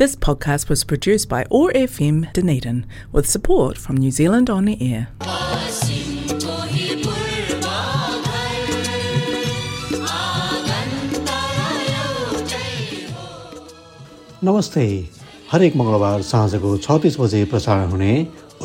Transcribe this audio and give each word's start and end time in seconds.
This 0.00 0.15
podcast 0.15 0.69
was 0.69 0.85
produced 0.85 1.27
by 1.27 1.45
OAR 1.51 1.69
FM 1.73 2.31
Dunedin 2.31 2.85
with 3.11 3.29
support 3.29 3.77
from 3.77 3.97
New 3.97 4.09
Zealand 4.09 4.49
On 4.49 4.63
the 4.63 4.77
Air. 4.81 5.09
नमस्ते 14.43 14.85
हरेक 15.51 15.75
मङ्गलबार 15.75 16.21
साँझको 16.31 16.77
छत्तिस 16.87 17.19
बजे 17.19 17.43
प्रसारण 17.51 17.89
हुने 17.91 18.13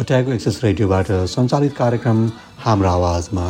ओट्याको 0.00 0.32
एक्सेस 0.32 0.61
रेडियोबाट 0.64 1.11
सञ्चालित 1.34 1.74
कार्यक्रम 1.79 2.27
हाम्रो 2.64 2.88
आवाजमा 2.90 3.48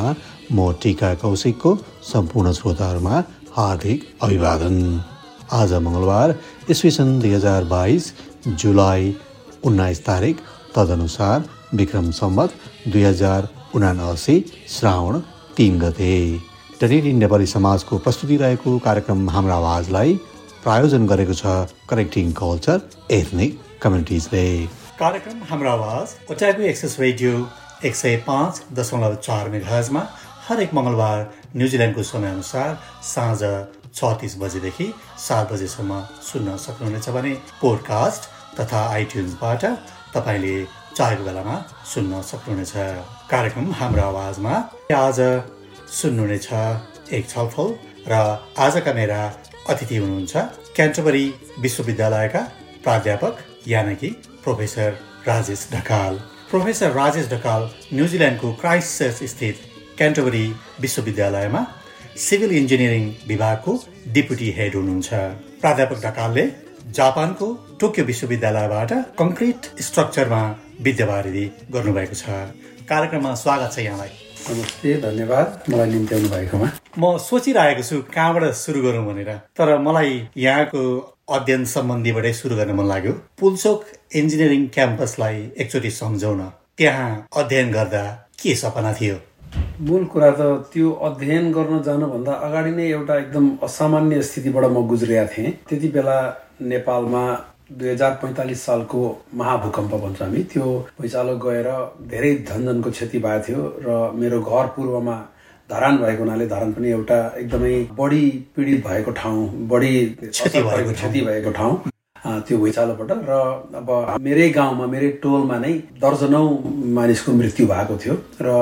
म 0.53 0.73
टिका 0.83 1.13
कौशिकको 1.23 1.75
सम्पूर्ण 2.13 2.53
श्रोताहरूमा 2.61 3.23
हार्दिक 3.59 4.09
अभिवादन 4.23 4.81
आज 5.53 5.73
मङ्गलबार 5.73 6.35
इस्वी 6.71 6.91
सन् 6.91 7.19
दुई 7.21 7.31
हजार 7.33 7.65
बाइस 7.65 8.13
जुलाई 8.49 9.15
उन्नाइस 9.65 10.05
तारिक 10.07 10.39
तदनुसार 10.77 11.45
विक्रम 11.75 12.11
सम्मत 12.11 12.55
दुई 12.89 13.03
हजार 13.03 13.49
उनासी 13.75 14.37
श्रावण 14.69 15.21
तिन 15.57 15.79
गते। 15.81 16.17
टेलिटिन 16.81 17.17
नेपाली 17.19 17.47
समाजको 17.47 17.99
प्रस्तुति 17.99 18.37
रहेको 18.37 18.79
कार्यक्रम 18.87 19.29
हाम्रो 19.31 19.55
आवाजलाई 19.55 20.15
प्रायोजन 20.65 21.07
गरेको 21.07 21.35
छ 21.35 21.55
कनेक्टिङ 21.91 22.33
कल्चर 22.43 22.81
एथनिक 23.13 23.61
कम्युनिटिजले 23.83 24.45
कार्यक्रम 24.99 25.43
हाम्रो 25.51 25.71
आवाज 25.71 26.17
ओटागु 26.31 26.63
एक्सेस 26.75 26.97
रेडियो 27.01 27.33
एक 27.85 27.97
सय 27.97 28.17
पाँच 28.27 28.63
दशमलव 28.81 29.15
चार 29.23 29.49
मेघाजमा 29.49 30.07
हरेक 30.49 30.75
मङ्गलबार 30.75 31.25
न्युजिल्यान्डको 31.57 32.03
समयअनुसार 32.11 32.79
साँझ 33.05 33.43
छ 33.97 34.13
तिस 34.21 34.37
बजेदेखि 34.39 34.87
सात 35.19 35.53
बजेसम्म 35.53 36.01
सुन्न 36.23 36.57
सक्नुहुनेछ 36.65 37.09
भने 37.17 37.33
पोडकास्ट 37.61 38.23
तथा 38.59 38.81
आइट्युन्सबाट 38.97 39.65
तपाईँले 40.15 40.57
चाहेको 40.97 41.25
बेलामा 41.25 41.57
सुन्न 41.93 42.21
सक्नुहुनेछ। 42.31 42.73
कार्यक्रम 43.31 43.73
हाम्रो 43.79 44.03
आवाजमा 44.03 44.55
आज 44.97 45.21
सुन्नुहुनेछ 46.01 46.49
एक 47.17 47.29
छलफल 47.31 47.69
र 48.09 48.21
आजका 48.67 48.93
मेरा 49.01 49.21
अतिथि 49.73 49.97
हुनुहुन्छ 49.97 50.37
क्यान्टबरी 50.77 51.25
विश्वविद्यालयका 51.65 52.43
प्राध्यापक 52.85 53.35
यानि 53.69 54.11
प्रोफेसर 54.45 54.91
राजेश 55.29 55.69
ढकाल। 55.73 56.15
प्रोफेसर 56.51 56.91
राजेश 56.93 57.27
ढकाल 57.33 57.63
न्युजिल्यान्डको 57.93 58.53
क्राइस्ट 58.61 58.99
चर्च 58.99 59.23
स्थित 59.33 59.57
क्यान्टबरी 59.99 60.47
विश्वविद्यालयमा 60.81 61.63
सिभिल 62.17 62.53
इन्जिनियरिङ 62.57 63.09
विभागको 63.29 63.73
डिप्युटी 64.13 64.51
हेड 64.59 64.75
हुनुहुन्छ। 64.75 65.09
प्राध्यापक 65.61 65.99
ढकालले 66.05 66.45
जापानको 66.99 67.47
टोकियो 67.81 68.05
विश्वविद्यालयबाट 68.07 68.93
कङ्क्रिट 69.19 69.67
स्ट्रक्चरमा 69.87 70.41
विद्यावारिधि 70.87 71.45
गर्नुभएको 71.75 72.17
छ। 72.21 72.25
कार्यक्रममा 72.89 73.35
स्वागत 73.43 73.73
छ 73.75 73.79
यहाँलाई। 73.79 74.09
नमस्ते 74.49 74.95
धन्यवाद। 75.05 75.69
मलाई 75.71 75.91
निम्त्याउनु 75.91 76.29
भएकोमा 76.33 76.71
म 76.97 77.13
सोचिरहेको 77.27 77.85
छु 77.91 78.01
कहाँबाट 78.17 78.45
सुरु 78.65 78.81
गरौँ 78.89 79.05
भनेर। 79.13 79.31
तर 79.53 79.77
मलाई 79.85 80.17
यहाँको 80.41 80.83
अध्ययन 81.37 81.65
सम्बन्धीबाटै 81.77 82.33
सुरु 82.41 82.57
गर्न 82.57 82.81
मन 82.81 82.93
लाग्यो। 82.95 83.13
पुलचोक 83.39 83.81
इन्जिनियरिङ 84.17 84.67
क्याम्पसलाई 84.73 85.37
एकचोटि 85.61 85.91
सम्झाउन। 86.01 86.41
त्यहाँ 86.79 87.09
अध्ययन 87.37 87.73
गर्दा 87.73 88.05
के 88.41 88.55
सपना 88.65 88.93
थियो? 89.01 89.17
मूल 89.89 90.05
कुरा 90.13 90.31
त 90.39 90.41
त्यो 90.73 90.91
अध्ययन 91.09 91.51
गर्न 91.53 91.83
जानुभन्दा 91.89 92.33
अगाडि 92.47 92.71
नै 92.77 92.87
एउटा 92.91 93.15
एकदम 93.19 93.47
असामान्य 93.67 94.23
स्थितिबाट 94.29 94.65
म 94.65 94.87
गुज्रिएको 94.93 95.33
थिएँ। 95.33 95.51
त्यति 95.69 95.89
बेला 95.97 96.19
नेपालमा 96.73 97.25
दुई 97.79 97.89
हजार 97.89 98.13
पैँतालिस 98.23 98.61
सालको 98.67 99.01
महाभूकम्प 99.41 99.93
भन्छ 100.03 100.23
हामी 100.23 100.43
त्यो 100.53 100.67
भुइँचालो 100.99 101.35
गएर 101.45 101.69
धेरै 102.13 102.33
धनजनको 102.51 102.91
क्षति 102.97 103.19
भएको 103.27 103.43
थियो 103.47 103.63
र 103.87 103.89
मेरो 104.21 104.41
घर 104.41 104.67
पूर्वमा 104.77 105.17
धरान 105.71 105.97
भएको 106.03 106.23
हुनाले 106.23 106.47
धरान 106.55 106.73
पनि 106.73 106.89
एउटा 106.91 107.19
एकदमै 107.43 107.75
बढी 108.01 108.25
पीडित 108.57 108.87
भएको 108.87 109.11
ठाउँ 109.21 109.47
बढी 109.73 109.95
क्षति 110.31 111.21
भएको 111.29 111.51
ठाउँ। 111.59 111.75
त्यो 112.27 112.59
भुइँचालोबाट 112.59 113.11
र 113.31 113.33
अब 113.79 113.89
मेरै 114.23 114.49
गाउँमा 114.59 114.87
मेरै 114.95 115.11
टोलमा 115.23 115.59
नै 115.65 115.73
दर्जनौ 116.03 116.45
मानिसको 116.99 117.33
मृत्यु 117.41 117.67
भएको 117.67 117.97
थियो 118.03 118.15
र 118.47 118.55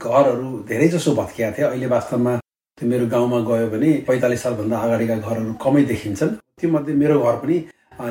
घरहरू 0.00 0.48
धेरै 0.68 0.88
जसो 0.88 1.14
भत्किया 1.14 1.50
थियो। 1.58 1.68
अहिले 1.68 1.86
वास्तवमा 1.86 2.32
त्यो 2.78 2.88
मेरो 2.88 3.06
गाउँमा 3.14 3.38
गयो 3.50 3.66
भने 3.74 3.90
पैँतालिस 4.08 4.42
सालभन्दा 4.42 4.76
अगाडिका 4.76 5.16
घरहरू 5.16 5.52
कमै 5.64 5.82
देखिन्छन्। 5.90 6.32
त्यो 6.60 6.70
मध्ये 6.70 6.94
मेरो 6.94 7.16
घर 7.22 7.36
पनि 7.42 7.56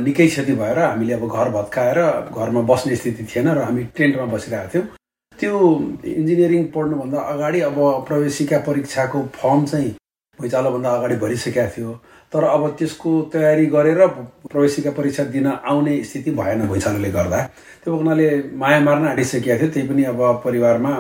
निकै 0.07 0.27
क्षति 0.27 0.53
भएर 0.55 0.79
हामीले 0.79 1.13
अब 1.13 1.27
घर 1.27 1.49
भत्काएर 1.57 1.99
घरमा 2.31 2.61
बस्ने 2.71 2.95
स्थिति 2.95 3.23
थिएन 3.29 3.47
र 3.51 3.59
हामी 3.67 3.83
टेन्टमा 3.97 4.25
बसिरहेको 4.33 4.69
थियौँ। 4.73 4.85
त्यो 5.39 5.53
इन्जिनियरिङ 6.19 6.63
पढ्नुभन्दा 6.75 7.19
अगाडि 7.33 7.59
अब 7.67 7.77
प्रवेशिका 8.07 8.57
परीक्षाको 8.67 9.21
फर्म 9.35 9.65
चाहिँ 9.65 9.89
भुइँचालोभन्दा 10.39 10.89
अगाडि 10.97 11.15
भरिसकेका 11.23 11.65
थियो। 11.75 11.89
तर 12.33 12.43
अब 12.43 12.67
त्यसको 12.79 13.11
तयारी 13.33 13.65
गरेर 13.73 14.05
प्रवेशिका 14.51 14.91
परीक्षा 14.91 15.23
दिन 15.33 15.47
आउने 15.47 16.03
स्थिति 16.03 16.31
भएन 16.31 16.65
भुइँचालोले 16.67 17.09
गर्दा। 17.11 17.41
त्यो 17.83 17.95
हुनाले 17.95 18.27
माया 18.57 18.79
मार्न 18.79 19.05
आँटिसकेका 19.07 19.57
थियो 19.57 19.69
त्यही 19.69 19.87
पनि 19.87 20.03
अब 20.03 20.21
परिवारमा 20.43 20.91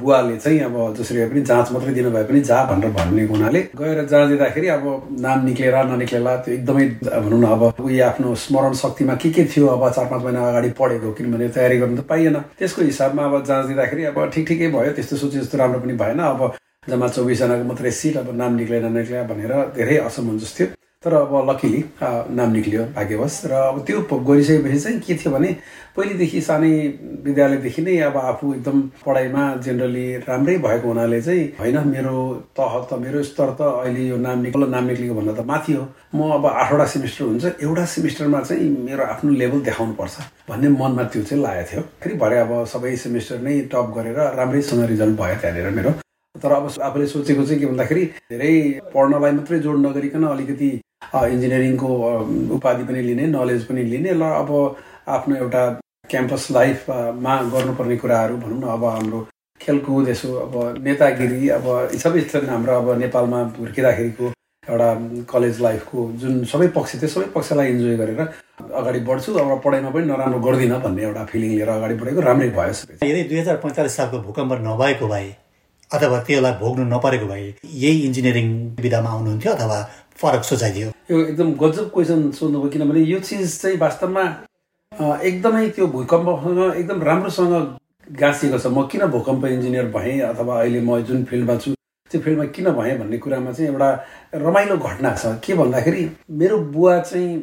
बुवाले 0.00 0.36
चाहिँ 0.36 0.60
अब 0.60 0.76
जसरी 0.98 1.24
पनि 1.28 1.40
जाँच 1.42 1.72
मात्रै 1.72 1.92
दिनुभए 1.94 2.24
पनि 2.24 2.40
जा 2.40 2.62
भनेर 2.70 2.90
भन्ने 2.98 3.24
हुनाले 3.26 3.60
गएर 3.76 4.04
जाँच 4.06 4.28
दिँदाखेरि 4.28 4.68
अब 4.68 4.84
नाम 5.20 5.44
निक्लेर 5.44 5.76
ननिक्लेला 5.90 6.36
त्यो 6.36 6.54
एकदमै 6.54 6.86
भनौँ 7.04 7.40
न 7.40 7.44
अब 7.44 7.62
उयो 7.84 8.04
आफ्नो 8.06 8.34
स्मरण 8.44 8.72
शक्तिमा 8.82 9.14
के 9.22 9.30
के 9.30 9.44
थियो 9.44 9.66
अब 9.66 9.88
चार 9.90 10.06
पाँच 10.10 10.22
महिना 10.24 10.48
अगाडि 10.48 10.70
पढेको 10.78 11.12
किनभने 11.18 11.48
तयारी 11.58 11.78
गर्नु 11.78 11.96
त 12.02 12.06
पाइएन। 12.08 12.40
त्यसको 12.58 12.82
हिसाबमा 12.82 13.24
अब 13.24 13.44
जाँच 13.44 13.66
दिँदाखेरि 13.66 14.04
अब 14.14 14.24
ठिक 14.34 14.48
ठिकै 14.48 14.68
भयो 14.72 14.92
त्यस्तो 14.96 15.16
सोचे 15.16 15.38
जस्तो 15.38 15.58
राम्रो 15.58 15.80
पनि 15.80 15.94
भएन। 16.00 16.18
अब 16.18 16.40
जम्मा 16.88 17.08
चौबिसजनाको 17.14 17.64
मात्रै 17.70 17.90
सिट 18.00 18.16
अब 18.16 18.34
नाम 18.40 18.52
निक्लेन 18.56 18.92
निक्लिया 18.96 19.22
भनेर 19.30 19.52
धेरै 19.76 19.96
असमञ्जस 20.08 20.52
थियो। 20.58 20.68
तर 21.04 21.14
अब 21.14 21.32
लकिली 21.48 21.80
नाम 22.02 22.50
निक्लियो 22.52 22.84
भाग्यवश। 22.94 23.34
र 23.46 23.52
अब 23.70 23.76
त्यो 23.86 24.00
गरिसकेपछि 24.02 24.78
चाहिँ 24.80 24.98
के 24.98 25.14
थियो 25.14 25.30
भने 25.30 25.50
पहिलेदेखि 25.94 26.40
सानै 26.42 26.70
विद्यालयदेखि 27.22 27.82
नै 27.86 27.94
अब 28.10 28.16
आफू 28.18 28.54
एकदम 28.54 28.80
पढाइमा 29.06 29.42
जेनरली 29.62 30.06
राम्रै 30.26 30.56
भएको 30.58 30.88
हुनाले 30.88 31.20
चाहिँ 31.22 31.44
होइन 31.60 31.78
मेरो 31.86 32.16
तह 32.58 32.74
त 32.90 32.98
मेरो 32.98 33.22
स्तर 33.30 33.50
त 33.54 33.60
अहिले 33.86 34.08
यो 34.08 34.16
नाम 34.26 34.42
निक्लो 34.42 34.66
नाम 34.74 34.84
निक्लेको 34.90 35.14
भन्दा 35.14 35.32
त 35.38 35.46
माथि 35.46 35.72
हो। 35.78 35.86
म 36.18 36.18
अब 36.34 36.46
आठवटा 36.46 36.86
सेमिस्टर 36.94 37.24
हुन्छ 37.30 37.44
एउटा 37.62 37.84
सेमिस्टरमा 37.94 38.40
चाहिँ 38.42 38.68
मेरो 38.90 39.02
आफ्नो 39.14 39.30
लेभल 39.38 39.60
देखाउनु 39.70 39.94
पर्छ 39.94 40.14
भन्ने 40.50 40.68
मनमा 40.74 41.02
त्यो 41.14 41.22
चाहिँ 41.22 41.42
लागेको 41.46 41.70
थियो। 41.70 41.82
फेरि 42.02 42.14
भरे 42.18 42.38
अब 42.42 42.52
सबै 42.74 42.96
सेमिस्टर 43.06 43.38
नै 43.46 43.54
टप 43.70 43.94
गरेर 43.94 44.18
राम्रैसँग 44.34 44.82
रिजल्ट 44.90 45.14
भयो 45.22 45.40
त्यहाँनिर 45.46 45.70
मेरो। 45.78 45.94
तर 46.34 46.52
अब 46.52 46.70
आफूले 46.82 47.06
सोचेको 47.06 47.44
चाहिँ 47.44 47.60
के 47.60 47.66
भन्दाखेरि 47.66 48.04
धेरै 48.30 48.52
पढ्नलाई 48.94 49.32
मात्रै 49.32 49.58
जोड 49.60 49.78
नगरिकन 49.86 50.24
अलिकति 50.26 50.70
इन्जिनियरिङको 51.26 51.88
उपाधि 52.54 52.84
पनि 52.84 53.02
लिने 53.02 53.26
नलेज 53.28 53.64
पनि 53.64 53.82
लिने 53.84 54.12
ल 54.12 54.30
अब 54.34 54.52
आफ्नो 55.08 55.36
एउटा 55.36 55.64
क्याम्पस 56.10 56.46
लाइफमा 56.50 57.36
गर्नुपर्ने 57.48 57.96
कुराहरू 57.96 58.36
भनौँ 58.38 58.60
न 58.60 58.72
अब 58.72 58.84
हाम्रो 58.86 59.26
खेलकुद 59.60 60.08
यसो 60.08 60.34
अब 60.38 60.54
नेतागिरी 60.84 61.48
अब 61.50 61.66
सबै 61.98 62.20
हाम्रो 62.46 62.76
अब 62.76 62.98
नेपालमा 62.98 63.40
हुर्किँदाखेरिको 63.58 64.32
एउटा 64.64 64.88
कलेज 65.30 65.60
लाइफको 65.60 66.06
जुन 66.20 66.44
सबै 66.44 66.68
पक्ष 66.76 66.94
थियो 66.94 67.08
सबै 67.08 67.26
पक्षलाई 67.34 67.70
इन्जोय 67.70 67.96
गरेर 67.96 68.20
अगाडि 68.20 69.00
बढ्छु 69.02 69.34
अब 69.34 69.60
पढाइमा 69.64 69.90
पनि 69.90 70.06
नराम्रो 70.06 70.40
गर्दिनँ 70.40 70.80
भन्ने 70.82 71.02
एउटा 71.02 71.24
फिलिङ 71.26 71.50
लिएर 71.50 71.68
अगाडि 71.70 71.94
बढेको 72.00 72.20
राम्रै 72.22 72.48
भयो 72.56 72.72
यदि 73.02 73.22
दुई 73.24 73.38
हजार 73.38 73.56
पैँतालिस 73.64 73.96
सालको 73.96 74.22
भूकम्प 74.22 74.58
नभएको 74.62 75.08
भए 75.08 75.28
अथवा 75.94 76.18
त्यसलाई 76.26 76.52
भोग्नु 76.60 76.84
नपरेको 76.94 77.26
भए 77.26 77.54
यही 77.84 78.00
इन्जिनियरिङ 78.06 78.48
विधामा 78.84 79.10
आउनुहुन्थ्यो 79.10 79.52
अथवा 79.52 79.78
फरक 80.20 80.42
सोचाइदियो? 80.44 80.88
यो 81.10 81.16
एकदम 81.24 81.52
गजब 81.62 81.90
क्वेसन 81.94 82.30
सोध्नुभयो 82.38 82.70
किनभने 82.70 83.00
यो 83.12 83.18
चिज 83.28 83.60
चाहिँ 83.62 83.78
वास्तवमा 83.78 84.24
एकदमै 85.28 85.68
त्यो 85.76 85.86
भूकम्पसँग 85.96 86.60
एकदम 86.76 87.02
राम्रोसँग 87.08 87.54
गाँसिएको 88.20 88.58
छ। 88.58 88.66
म 88.66 88.86
किन 88.92 89.06
भूकम्प 89.14 89.44
इन्जिनियर 89.46 89.86
भएँ 89.96 90.20
अथवा 90.28 90.60
अहिले 90.60 90.80
म 90.80 91.00
जुन 91.08 91.24
फिल्डमा 91.24 91.56
छु 91.56 91.72
त्यो 92.10 92.20
फिल्डमा 92.20 92.44
किन 92.56 92.70
भएँ 92.76 92.98
भन्ने 92.98 93.18
कुरामा 93.24 93.52
चाहिँ 93.52 93.70
एउटा 93.70 93.88
रमाइलो 94.44 94.76
घटना 94.76 95.14
छ। 95.14 95.40
के 95.44 95.54
भन्दाखेरि 95.54 96.04
मेरो 96.40 96.58
बुवा 96.76 96.98
चाहिँ 97.00 97.36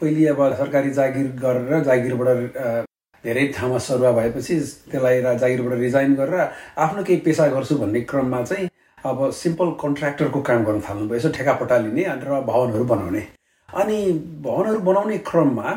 पहिले 0.00 0.26
अब 0.28 0.40
सरकारी 0.58 0.90
जागिर 0.90 1.26
गरेर 1.44 1.82
जागिरबाट 1.84 2.84
धेरै 3.24 3.46
ठाउँमा 3.56 3.78
सरुवा 3.78 4.10
भएपछि 4.12 4.54
त्यसलाई 4.90 5.22
जागिरबाट 5.42 5.78
रिजाइन 5.78 6.14
गरेर 6.14 6.40
आफ्नो 6.84 7.02
केही 7.04 7.20
पेसा 7.26 7.46
गर्छु 7.54 7.74
भन्ने 7.82 8.00
क्रममा 8.10 8.42
चाहिँ 8.42 8.68
अब 9.04 9.18
सिम्पल 9.42 9.70
कन्ट्र्याक्टरको 9.80 10.40
काम 10.48 10.64
गर्न 10.64 10.80
थाल्नुभयो। 10.88 11.16
यसो 11.16 11.28
ठेकापट्टा 11.36 11.76
लिने 11.78 12.04
र 12.24 12.40
भवनहरू 12.48 12.84
बनाउने। 12.84 13.22
अनि 13.68 13.98
भवनहरू 14.44 14.80
बनाउने 14.88 15.18
क्रममा 15.28 15.68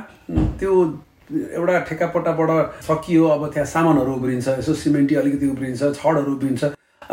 त्यो 0.60 0.74
एउटा 1.60 1.80
ठेकापट्टाबाट 1.90 2.52
सकियो 2.88 3.28
अब 3.28 3.42
त्यहाँ 3.54 3.66
सामानहरू 3.68 4.14
उब्रिन्छ 4.16 4.48
यसो 4.60 4.74
सिमेन्टी 4.84 5.16
अलिकति 5.16 5.48
उब्रिन्छ 5.48 5.82
छडहरू 6.00 6.32
उब्रिन्छ 6.36 6.64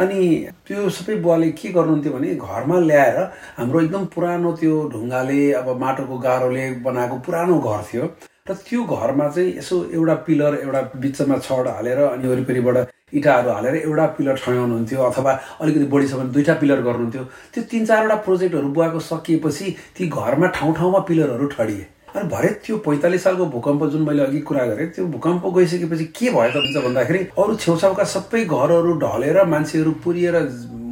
अनि 0.02 0.20
त्यो 0.66 0.88
सबै 0.90 1.14
बुवाले 1.24 1.50
के 1.58 1.68
गर्नुहुन्थ्यो 1.72 2.12
भने 2.12 2.34
घरमा 2.34 2.78
ल्याएर 2.80 3.18
हाम्रो 3.58 3.80
एकदम 3.80 4.04
पुरानो 4.14 4.52
त्यो 4.60 4.74
ढुङ्गाले 4.92 5.40
अब 5.58 5.68
माटोको 5.80 6.18
गाह्रोले 6.18 6.64
बनाएको 6.86 7.16
पुरानो 7.26 7.58
घर 7.58 7.82
थियो। 7.90 8.06
र 8.46 8.54
त्यो 8.60 8.82
घरमा 8.84 9.28
चाहिँ 9.32 9.56
यसो 9.56 9.76
एउटा 9.96 10.14
पिलर 10.28 10.54
एउटा 10.54 10.80
बिचमा 11.00 11.36
छड 11.40 11.68
हालेर 11.68 11.98
अनि 11.98 12.28
वरिपरिबाट 12.28 12.76
इँटाहरू 13.16 13.50
हालेर 13.50 13.74
एउटा 13.76 14.06
पिलर 14.20 14.36
ठड्याउनुहुन्थ्यो 14.36 15.00
अथवा 15.02 15.32
अलिकति 15.64 15.84
बढी 15.88 16.08
छ 16.08 16.14
भने 16.14 16.28
दुईवटा 16.28 16.54
पिलर 16.60 16.80
गर्नुहुन्थ्यो। 16.84 17.24
त्यो 17.54 17.62
तिन 17.72 17.84
चारवटा 17.88 18.16
प्रोजेक्टहरू 18.20 18.68
बुवाको 18.68 19.00
सकिएपछि 19.00 19.70
ती 19.96 20.08
घरमा 20.12 20.46
ठाउँ 20.60 20.74
ठाउँमा 20.76 20.98
पिलरहरू 21.08 21.46
ठडिए। 21.56 21.86
अनि 22.12 22.28
भरे 22.28 22.48
त्यो 22.60 22.76
पैँतालिस 22.84 23.24
सालको 23.24 23.46
भूकम्प 23.56 23.84
जुन 23.96 24.02
मैले 24.04 24.22
अघि 24.28 24.40
कुरा 24.44 24.64
गरेँ 24.66 24.88
त्यो 24.92 25.06
भूकम्प 25.08 25.46
गइसकेपछि 25.56 26.04
के 26.12 26.30
भयो 26.36 26.50
त 26.52 26.56
हुन्छ 26.60 26.84
भन्दाखेरि 26.84 27.20
अरू 27.32 27.56
छेउछाउका 27.64 28.04
सबै 28.12 28.44
घरहरू 28.44 28.92
ढलेर 29.00 29.44
मान्छेहरू 29.48 29.92
पुरिएर 30.04 30.36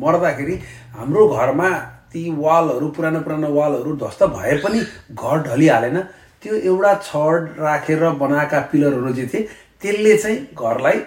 मर्दाखेरि 0.00 0.56
हाम्रो 0.96 1.28
घरमा 1.28 1.68
ती 2.12 2.24
वालहरू 2.32 2.88
पुरानो 2.96 3.20
पुरानो 3.20 3.52
वालहरू 3.52 3.96
ध्वस्त 4.00 4.22
भए 4.40 4.56
पनि 4.64 4.80
घर 5.12 5.36
ढलिहालेन। 5.48 6.02
त्यो 6.42 6.54
एउटा 6.54 6.94
छड 7.02 7.60
राखेर 7.60 8.08
बनाएका 8.22 8.60
पिलरहरू 8.72 9.12
जे 9.12 9.26
थिए 9.32 9.42
त्यसले 9.82 10.16
चाहिँ 10.18 10.38
घरलाई 10.58 10.98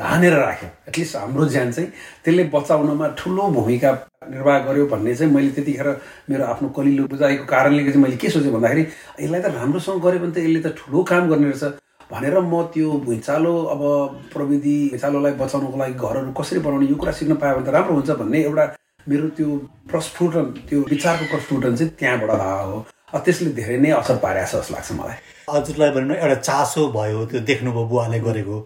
धानेर 0.00 0.32
राख्यो। 0.32 0.68
एटलिस्ट 0.88 1.16
हाम्रो 1.16 1.44
ज्यान 1.54 1.70
चाहिँ 1.72 1.88
त्यसले 2.24 2.44
बचाउनमा 2.54 3.08
ठुलो 3.18 3.48
भूमिका 3.56 3.92
निर्वाह 4.30 4.58
गर्यो 4.66 4.86
भन्ने 4.86 5.14
चाहिँ 5.14 5.32
मैले 5.34 5.50
त्यतिखेर 5.56 5.88
मेरो 6.30 6.44
आफ्नो 6.44 6.68
कलिलो 6.76 7.06
बुझाइको 7.12 7.44
कारणले 7.44 7.82
चाहिँ 7.84 8.02
मैले 8.02 8.16
के 8.16 8.28
सोचेँ 8.30 8.52
भन्दाखेरि 8.52 8.86
यसलाई 9.20 9.40
त 9.40 9.54
राम्रोसँग 9.54 10.00
गऱ्यो 10.04 10.20
भने 10.20 10.32
त 10.32 10.38
यसले 10.38 10.60
त 10.64 10.74
ठुलो 10.78 11.02
काम 11.10 11.28
गर्ने 11.30 11.50
रहेछ 11.50 11.64
भनेर 12.12 12.38
म 12.40 12.62
त्यो 12.74 12.90
भुइँचालो 13.04 13.54
अब 13.74 13.82
प्रविधि 14.32 14.76
भुइँचालोलाई 14.90 15.32
बचाउनको 15.42 15.76
लागि 15.78 15.94
घरहरू 15.94 16.32
कसरी 16.40 16.58
बनाउने 16.66 16.86
यो 16.88 16.96
कुरा 16.96 17.12
सिक्न 17.20 17.34
पायो 17.36 17.54
भने 17.56 17.66
त 17.66 17.74
राम्रो 17.76 17.94
हुन्छ 17.94 18.10
भन्ने 18.24 18.42
एउटा 18.48 18.64
मेरो 19.08 19.28
त्यो 19.36 19.48
प्रस्फुटन 19.90 20.44
त्यो 20.68 20.80
विचारको 20.90 21.24
प्रस्फुटन 21.32 21.76
चाहिँ 21.76 21.92
त्यहाँबाट 21.98 22.30
हो 22.30 22.84
त्यसले 23.18 23.50
धेरै 23.58 23.76
नै 23.78 23.90
असर 24.00 24.16
पारेको 24.24 24.46
छ 24.50 24.60
जस्तो 24.60 24.74
लाग्छ 24.74 24.92
मलाई। 24.98 25.16
हजुरलाई 25.50 25.90
भनौँ 25.96 26.16
एउटा 26.16 26.34
चासो 26.48 26.86
भयो 26.96 27.24
त्यो 27.30 27.40
देख्नुभयो 27.50 27.84
बुवाले 27.90 28.18
गरेको। 28.26 28.56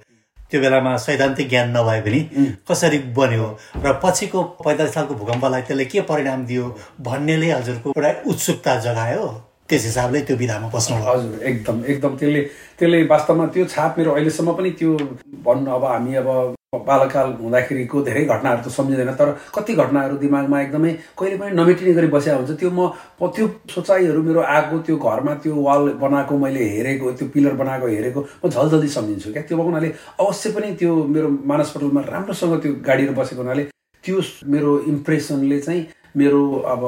त्यो 0.51 0.61
बेलामा 0.61 0.97
सैद्धान्तिक 0.97 1.49
ज्ञान 1.49 1.69
नभए 1.77 2.01
पनि 2.07 2.21
कसरी 2.69 2.99
बन्यो 3.19 3.47
र 3.85 3.93
पछिको 4.05 4.43
पैँतालिस 4.65 4.95
सालको 4.95 5.15
भूकम्पलाई 5.21 5.63
त्यसले 5.69 5.85
के 5.93 6.01
परिणाम 6.09 6.45
दियो 6.47 6.65
भन्नेले 7.05 7.51
हजुरको 7.53 7.93
एउटा 7.97 8.13
उत्सुकता 8.31 8.77
जगायो। 8.87 9.27
त्यस 9.69 9.85
हिसाबले 9.85 10.21
त्यो 10.25 10.37
विधामा 10.37 10.69
बस्नु 10.73 10.97
हजुर 11.05 11.43
एकदम 11.45 11.85
एकदम 11.93 12.17
त्यसले 12.17 12.43
त्यसले 12.79 13.03
वास्तवमा 13.13 13.47
त्यो 13.53 13.65
छाप 13.69 13.99
मेरो 13.99 14.11
अहिलेसम्म 14.17 14.53
पनि 14.57 14.71
त्यो 14.81 14.97
भन्नु 15.45 15.71
अब 15.77 15.85
हामी 15.85 16.15
अब 16.25 16.57
बालकाल 16.77 17.29
हुँदाखेरिको 17.41 18.01
धेरै 18.05 18.25
घटनाहरू 18.29 18.61
त 18.61 18.69
सम्झिँदैन 18.69 19.13
तर 19.17 19.29
कति 19.57 19.73
घटनाहरू 19.73 20.17
दिमागमा 20.21 20.61
एकदमै 20.61 20.93
कहिले 21.17 21.37
पनि 21.41 21.57
नमेटिने 21.57 21.93
गरी 21.97 22.07
बसेको 22.13 22.37
हुन्छ। 22.45 22.61
त्यो 22.61 22.71
म 22.77 22.93
त्यो 23.25 23.47
सोचाइहरू 23.73 24.21
मेरो 24.23 24.41
आएको 24.45 24.77
त्यो 24.85 24.97
घरमा 25.01 25.33
त्यो 25.41 25.55
वाल 25.57 25.97
बनाएको 25.97 26.35
मैले 26.37 26.65
हेरेको 26.77 27.13
त्यो 27.17 27.29
पिलर 27.33 27.55
बनाएको 27.57 27.87
हेरेको 27.89 28.21
म 28.21 28.49
झलझल्दी 28.53 28.89
सम्झिन्छु 28.97 29.33
क्या। 29.33 29.43
त्यो 29.49 29.57
भएको 29.57 29.65
हुनाले 29.65 29.89
अवश्य 30.21 30.51
पनि 30.53 30.69
त्यो 30.77 30.93
मेरो 31.09 31.29
मानसपटलमा 31.49 32.01
राम्रोसँग 32.05 32.61
त्यो 32.61 32.73
गाडीहरू 32.85 33.15
बसेको 33.17 33.41
हुनाले 33.41 33.65
त्यो 34.05 34.21
मेरो 34.53 34.71
इम्प्रेसनले 34.93 35.59
चाहिँ 35.65 35.83
मेरो 36.21 36.43
अब 36.69 36.83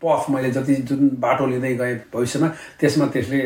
पफ 0.00 0.24
मैले 0.32 0.50
जति 0.56 0.74
जुन 0.88 1.20
बाटो 1.20 1.44
लिँदै 1.52 1.74
गएँ 1.76 1.94
भविष्यमा 2.16 2.48
त्यसमा 2.80 3.06
त्यसले 3.12 3.40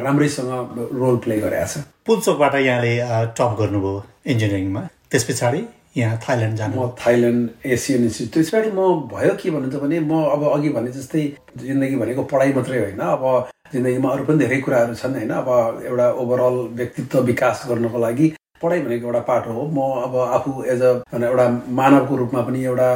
राम्रैसँग 0.00 0.50
रोल 0.96 1.16
प्ले 1.20 1.40
गरेको 1.44 1.68
छ। 1.68 1.84
पुल्चोकबाट 2.08 2.54
यहाँले 2.64 2.92
टप 3.36 3.52
गर्नुभयो 3.60 4.04
इन्जिनियरिङमा। 4.32 4.82
त्यस 5.10 5.24
पछाडि 5.24 5.62
यहाँ 5.96 6.18
थाइल्यान्ड 6.28 6.56
जानु। 6.58 6.74
म 6.76 6.88
थाइल्यान्ड 7.00 7.66
एसियन 7.74 8.02
इन्स्टिट्युट 8.04 8.34
त्यस 8.34 8.50
पछाडि 8.50 8.70
म 8.70 9.08
भयो 9.12 9.34
के 9.40 9.50
भन्नुहुन्छ 9.50 9.82
भने 9.82 10.00
म 10.00 10.12
अब 10.34 10.42
अघि 10.52 10.68
भने 10.76 10.90
जस्तै 10.92 11.22
जिन्दगी 11.62 11.96
भनेको 11.96 12.22
पढाइ 12.32 12.52
मात्रै 12.54 12.78
होइन 12.78 13.00
अब 13.14 13.24
जिन्दगीमा 13.72 14.08
अरू 14.14 14.24
पनि 14.24 14.38
धेरै 14.38 14.60
कुराहरू 14.66 14.94
छन् 14.94 15.14
होइन 15.14 15.30
अब 15.42 15.48
एउटा 15.86 16.10
ओभरअल 16.22 16.56
व्यक्तित्व 16.80 17.20
विकास 17.30 17.64
गर्नको 17.68 17.98
लागि 17.98 18.28
पढाइ 18.62 18.80
भनेको 18.82 19.06
एउटा 19.06 19.20
पाटो 19.30 19.50
हो। 19.52 19.62
म 19.76 19.78
अब 20.04 20.14
आफू 20.36 20.62
एज 20.74 20.82
अ 20.82 20.92
एउटा 21.22 21.48
मानवको 21.80 22.16
रूपमा 22.16 22.40
पनि 22.50 22.64
एउटा 22.64 22.90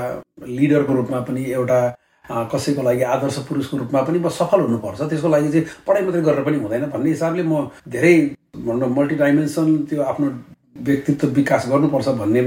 लिडरको 0.58 0.92
रूपमा 1.00 1.20
पनि 1.30 1.42
एउटा 1.50 1.80
कसैको 2.52 2.82
लागि 2.82 3.02
आदर्श 3.14 3.38
पुरुषको 3.48 3.76
रूपमा 3.76 4.02
पनि 4.02 4.18
म 4.18 4.28
सफल 4.28 4.60
हुनुपर्छ। 4.60 5.00
त्यसको 5.10 5.28
लागि 5.28 5.48
चाहिँ 5.50 5.66
पढाइ 5.86 6.02
मात्रै 6.04 6.22
गरेर 6.22 6.44
पनि 6.44 6.58
हुँदैन 6.62 6.84
भन्ने 6.94 7.10
हिसाबले 7.10 7.42
म 7.42 7.68
धेरै 7.88 8.14
भनौँ 8.66 8.88
मल्टिडाइमेन्सन 8.98 9.76
त्यो 9.90 10.02
आफ्नो 10.12 10.28
व्यक्तित्व 10.86 11.28
विकास 11.38 11.68
गर्नुपर्छ 11.68 12.08
भन्ने 12.20 12.42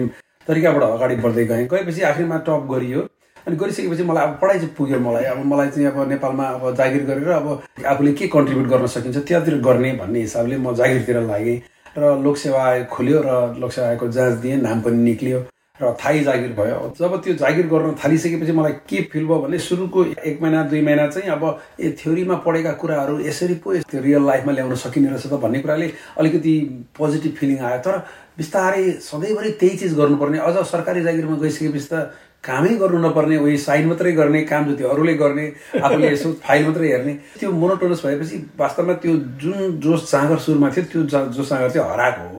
तरिकाबाट 0.47 0.83
अगाडि 0.83 1.15
बढ्दै 1.23 1.45
गएँ। 1.45 1.67
गएपछि 1.71 2.01
आखिरमा 2.11 2.37
टप 2.47 2.67
गरियो। 2.71 3.01
अनि 3.47 3.55
गरिसकेपछि 3.55 4.03
मलाई 4.03 4.23
अब 4.23 4.37
पढाइ 4.41 4.57
चाहिँ 4.57 4.73
पुग्यो 4.77 4.99
मलाई। 4.99 5.23
अब 5.25 5.45
मलाई 5.45 5.69
चाहिँ 5.69 5.87
अब 5.87 6.09
नेपालमा 6.09 6.45
अब 6.47 6.75
जागिर 6.75 7.03
गरेर 7.05 7.29
अब 7.29 7.47
आफूले 7.85 8.13
के 8.13 8.27
कन्ट्रिब्युट 8.35 8.67
गर्न 8.69 8.87
सकिन्छ 8.87 9.17
त्यहाँतिर 9.17 9.57
गर्ने 9.61 9.91
भन्ने 9.99 10.19
हिसाबले 10.19 10.57
म 10.57 10.75
जागिरतिर 10.75 11.21
लागेँ। 11.21 11.61
र 11.97 12.17
लोकसेवा 12.23 12.63
आयोग 12.63 12.87
खोल्यो 12.89 13.21
र 13.25 13.31
लोकसेवा 13.59 13.87
आयोगको 13.87 14.07
जाँच 14.09 14.33
दिएँ 14.41 14.57
नाम 14.61 14.81
पनि 14.81 14.97
निक्लियो। 15.03 15.39
र 15.81 15.89
थाहै 15.97 16.19
जागिर 16.23 16.51
भयो। 16.53 16.93
जब 16.93 17.13
त्यो 17.25 17.33
जागिर 17.33 17.67
गर्न 17.67 17.93
थालिसकेपछि 17.97 18.51
मलाई 18.53 18.71
के 18.85 19.01
फिल 19.09 19.25
भयो 19.25 19.37
भने 19.41 19.57
सुरुको 19.57 20.03
एक 20.21 20.41
महिना 20.41 20.61
दुई 20.69 20.81
महिना 20.85 21.07
चाहिँ 21.09 21.29
अब 21.33 21.43
ए 21.81 21.89
थ्योरीमा 21.97 22.35
पढेका 22.45 22.71
कुराहरू 22.77 23.17
यसरी 23.19 23.55
पो 23.57 23.73
त्यो 23.89 24.01
रियल 24.01 24.21
लाइफमा 24.21 24.53
ल्याउन 24.53 24.75
सकिने 24.77 25.09
रहेछ 25.09 25.25
त 25.27 25.39
भन्ने 25.41 25.59
कुराले 25.65 25.87
अलिकति 26.21 26.53
पोजिटिभ 26.93 27.33
फिलिङ 27.39 27.57
आयो। 27.65 27.79
तर 27.81 27.97
बिस्तारै 28.37 28.83
सधैँभरि 29.01 29.49
त्यही 29.57 29.77
चिज 29.77 29.97
गर्नुपर्ने। 29.97 30.37
अझ 30.45 30.55
सरकारी 30.61 31.01
जागिरमा 31.09 31.37
गइसकेपछि 31.41 31.89
त 31.89 32.13
कामै 32.45 32.77
गर्नु 32.77 33.01
नपर्ने 33.07 33.37
उयो 33.41 33.57
साइन 33.65 33.87
मात्रै 33.89 34.11
गर्ने 34.13 34.43
काम 34.45 34.69
जति 34.69 34.83
अरूले 34.93 35.13
गर्ने 35.17 35.47
आफूले 35.81 36.13
यसो 36.13 36.31
फाइल 36.45 36.65
मात्रै 36.69 36.93
हेर्ने। 36.93 37.13
त्यो 37.41 37.49
मोनोटोनस 37.49 38.05
भएपछि 38.05 38.37
वास्तवमा 38.61 38.93
त्यो 39.01 39.17
जुन 39.41 39.81
जोस 39.81 40.11
जाँगर 40.11 40.37
सुरुमा 40.45 40.69
थियो 40.69 40.85
त्यो 40.85 41.03
जोस 41.33 41.49
जाँगर 41.49 41.69
चाहिँ 41.73 41.89
हराएको 41.89 42.29
हो। 42.29 42.37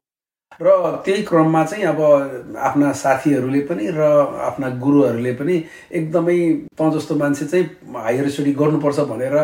र 0.62 1.03
त्यही 1.05 1.23
क्रममा 1.23 1.65
चाहिँ 1.65 1.85
अब 1.85 2.01
आफ्ना 2.59 2.93
साथीहरूले 2.95 3.61
पनि 3.71 3.87
र 3.95 4.03
आफ्ना 4.49 4.69
गुरुहरूले 4.79 5.33
पनि 5.35 5.62
एकदमै 5.93 6.39
त 6.79 6.91
जस्तो 6.95 7.15
मान्छे 7.15 7.47
चाहिँ 7.47 7.67
हायर 7.97 8.29
स्टडी 8.31 8.53
गर्नुपर्छ 8.55 9.01
भनेर 9.11 9.37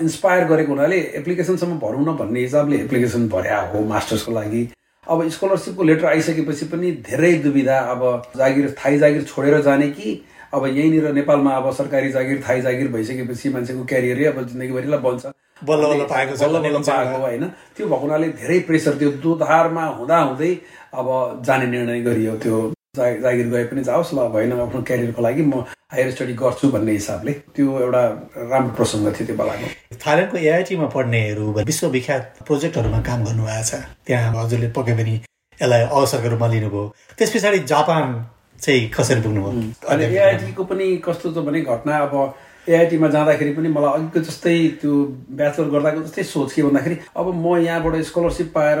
इन्सपायर 0.00 0.44
गरेको 0.48 0.72
हुनाले 0.72 0.98
एप्लिकेसनसम्म 1.20 1.78
भरौँ 1.78 2.04
न 2.04 2.16
भन्ने 2.16 2.40
हिसाबले 2.40 2.76
एप्लिकेसन 2.84 3.28
भर्या 3.28 3.60
हो 3.72 3.84
मास्टर्सको 3.86 4.32
लागि। 4.32 4.62
अब 5.06 5.28
स्कलरसिपको 5.28 5.82
लेटर 5.82 6.06
आइसकेपछि 6.06 6.66
पनि 6.72 6.90
धेरै 7.08 7.32
दुविधा 7.42 7.78
अब 7.92 8.02
जागिर 8.36 8.74
थाई 8.78 8.98
जागिर 8.98 9.22
छोडेर 9.24 9.60
जाने 9.62 9.88
कि 9.90 10.20
अब 10.54 10.66
यहीँनिर 10.66 11.12
नेपालमा 11.12 11.56
अब 11.56 11.70
सरकारी 11.74 12.10
जागिर 12.12 12.42
थाई 12.48 12.60
जागिर 12.60 12.88
भइसकेपछि 12.92 13.48
मान्छेको 13.48 13.84
क्यारियरै 13.84 14.24
अब 14.24 14.42
जिन्दगीभरिलाई 14.46 15.00
बन्छ। 15.00 15.26
बल्ल 15.68 15.82
बल्ल 15.90 16.04
पाएको 16.10 16.32
बल्ल 16.42 16.58
बल्ल 16.64 16.82
पाएको 16.88 17.18
होइन। 17.20 17.44
त्यो 17.76 17.86
भएको 17.86 18.00
हुनाले 18.02 18.28
धेरै 18.40 18.58
प्रेसर 18.68 18.94
त्यो 19.00 19.10
दुधारमा 19.22 19.84
हुँदा 19.98 20.18
हुँदै 20.18 20.52
अब 20.94 21.08
जाने 21.46 21.66
निर्णय 21.66 22.00
गरियो। 22.08 22.36
त्यो 22.42 22.56
जागिर 22.96 23.46
गए 23.46 23.64
पनि 23.70 23.82
जाओस्। 23.84 24.14
ल 24.14 24.28
भएन 24.34 24.52
आफ्नो 24.52 24.82
क्यारियरको 24.82 25.22
लागि 25.22 25.42
म 25.42 25.64
हायर 25.92 26.10
स्टडी 26.10 26.34
गर्छु 26.34 26.68
भन्ने 26.74 26.92
हिसाबले 26.92 27.32
त्यो 27.54 27.66
एउटा 27.80 28.02
राम्रो 28.50 28.74
प्रसङ्ग 28.74 29.06
थियो 29.14 29.26
त्यो 29.26 29.36
बेलाको। 29.36 29.66
थाइल्यान्डको 29.94 30.36
एआइटीमा 30.38 30.86
पढ्नेहरू 30.94 31.44
विश्वविख्यात 31.70 32.22
प्रोजेक्टहरूमा 32.46 33.00
काम 33.08 33.24
गर्नुभएको 33.24 33.64
छ। 33.70 33.72
त्यहाँ 34.06 34.34
हजुरले 34.34 34.68
पक्कै 34.74 34.94
पनि 34.98 35.14
यसलाई 35.60 35.82
अवसरको 35.86 36.28
रूपमा 36.34 36.48
लिनुभयो। 36.54 36.84
त्यस 37.18 37.30
पछाडि 37.34 37.58
जापान 37.72 38.04
चाहिँ 38.58 38.82
कसरी 38.90 39.20
पुग्नुभयो? 39.22 39.62
अनि 39.86 40.04
एआइटीको 40.04 40.62
पनि 40.64 40.86
कस्तो 41.06 41.26
छ 41.34 41.38
भने 41.46 41.60
घटना 41.62 41.94
अब 42.06 42.14
एआइटीमा 42.68 43.08
जाँदाखेरि 43.08 43.52
पनि 43.54 43.68
मलाई 43.68 43.92
अघिको 44.00 44.20
जस्तै 44.20 44.56
त्यो 44.80 44.92
ब्याचलर 45.38 45.68
गर्दाको 45.70 46.00
जस्तै 46.02 46.22
सोच 46.24 46.52
के 46.52 46.62
भन्दाखेरि 46.62 46.96
अब 47.16 47.26
म 47.34 47.56
यहाँबाट 47.58 48.02
स्कलरसिप 48.10 48.52
पाएर 48.54 48.80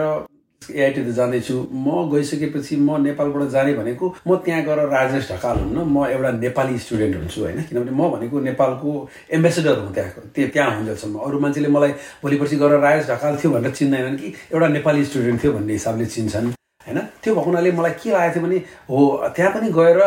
एआइटी 0.62 1.02
त 1.02 1.14
जाँदैछु। 1.16 1.54
म 1.72 2.10
गइसकेपछि 2.12 2.76
म 2.76 3.00
नेपालबाट 3.02 3.48
जाने 3.50 3.72
भनेको 3.74 4.14
म 4.28 4.36
त्यहाँ 4.44 4.62
गएर 4.64 4.78
राजेश 4.92 5.30
ढकाल 5.32 5.56
हुन्न। 5.58 5.88
म 5.88 6.04
एउटा 6.06 6.30
नेपाली 6.36 6.78
स्टुडेन्ट 6.78 7.16
हुन्छु 7.16 7.40
होइन। 7.40 7.62
किनभने 7.64 7.90
म 7.90 8.10
भनेको 8.12 8.40
नेपालको 8.40 9.08
एम्बेसेडर 9.32 9.78
हुँ 9.80 9.92
त्यहाँको 9.94 10.20
त्यो 10.36 10.48
त्यहाँ 10.52 10.76
हुन्जेलसम्म 10.76 11.18
अरू 11.26 11.40
मान्छेले 11.40 11.68
मलाई 11.72 11.92
भोलि 12.22 12.36
पर्सि 12.36 12.56
गएर 12.60 12.78
राजेश 12.78 13.10
ढकाल 13.10 13.36
थियो 13.40 13.50
भनेर 13.56 13.72
चिन्दैनन् 13.72 14.16
कि 14.20 14.28
एउटा 14.52 14.68
नेपाली 14.68 15.04
स्टुडेन्ट 15.04 15.42
थियो 15.42 15.52
भन्ने 15.52 15.72
हिसाबले 15.72 16.06
चिन्छन्। 16.06 16.59
होइन? 16.86 16.98
त्यो 17.22 17.34
भएको 17.34 17.50
हुनाले 17.50 17.72
मलाई 17.72 17.92
के 18.02 18.10
लागेको 18.10 18.34
थियो 18.34 18.46
भने 18.46 18.58
हो 18.90 18.98
त्यहाँ 19.36 19.52
पनि 19.54 19.68
गएर 19.72 19.98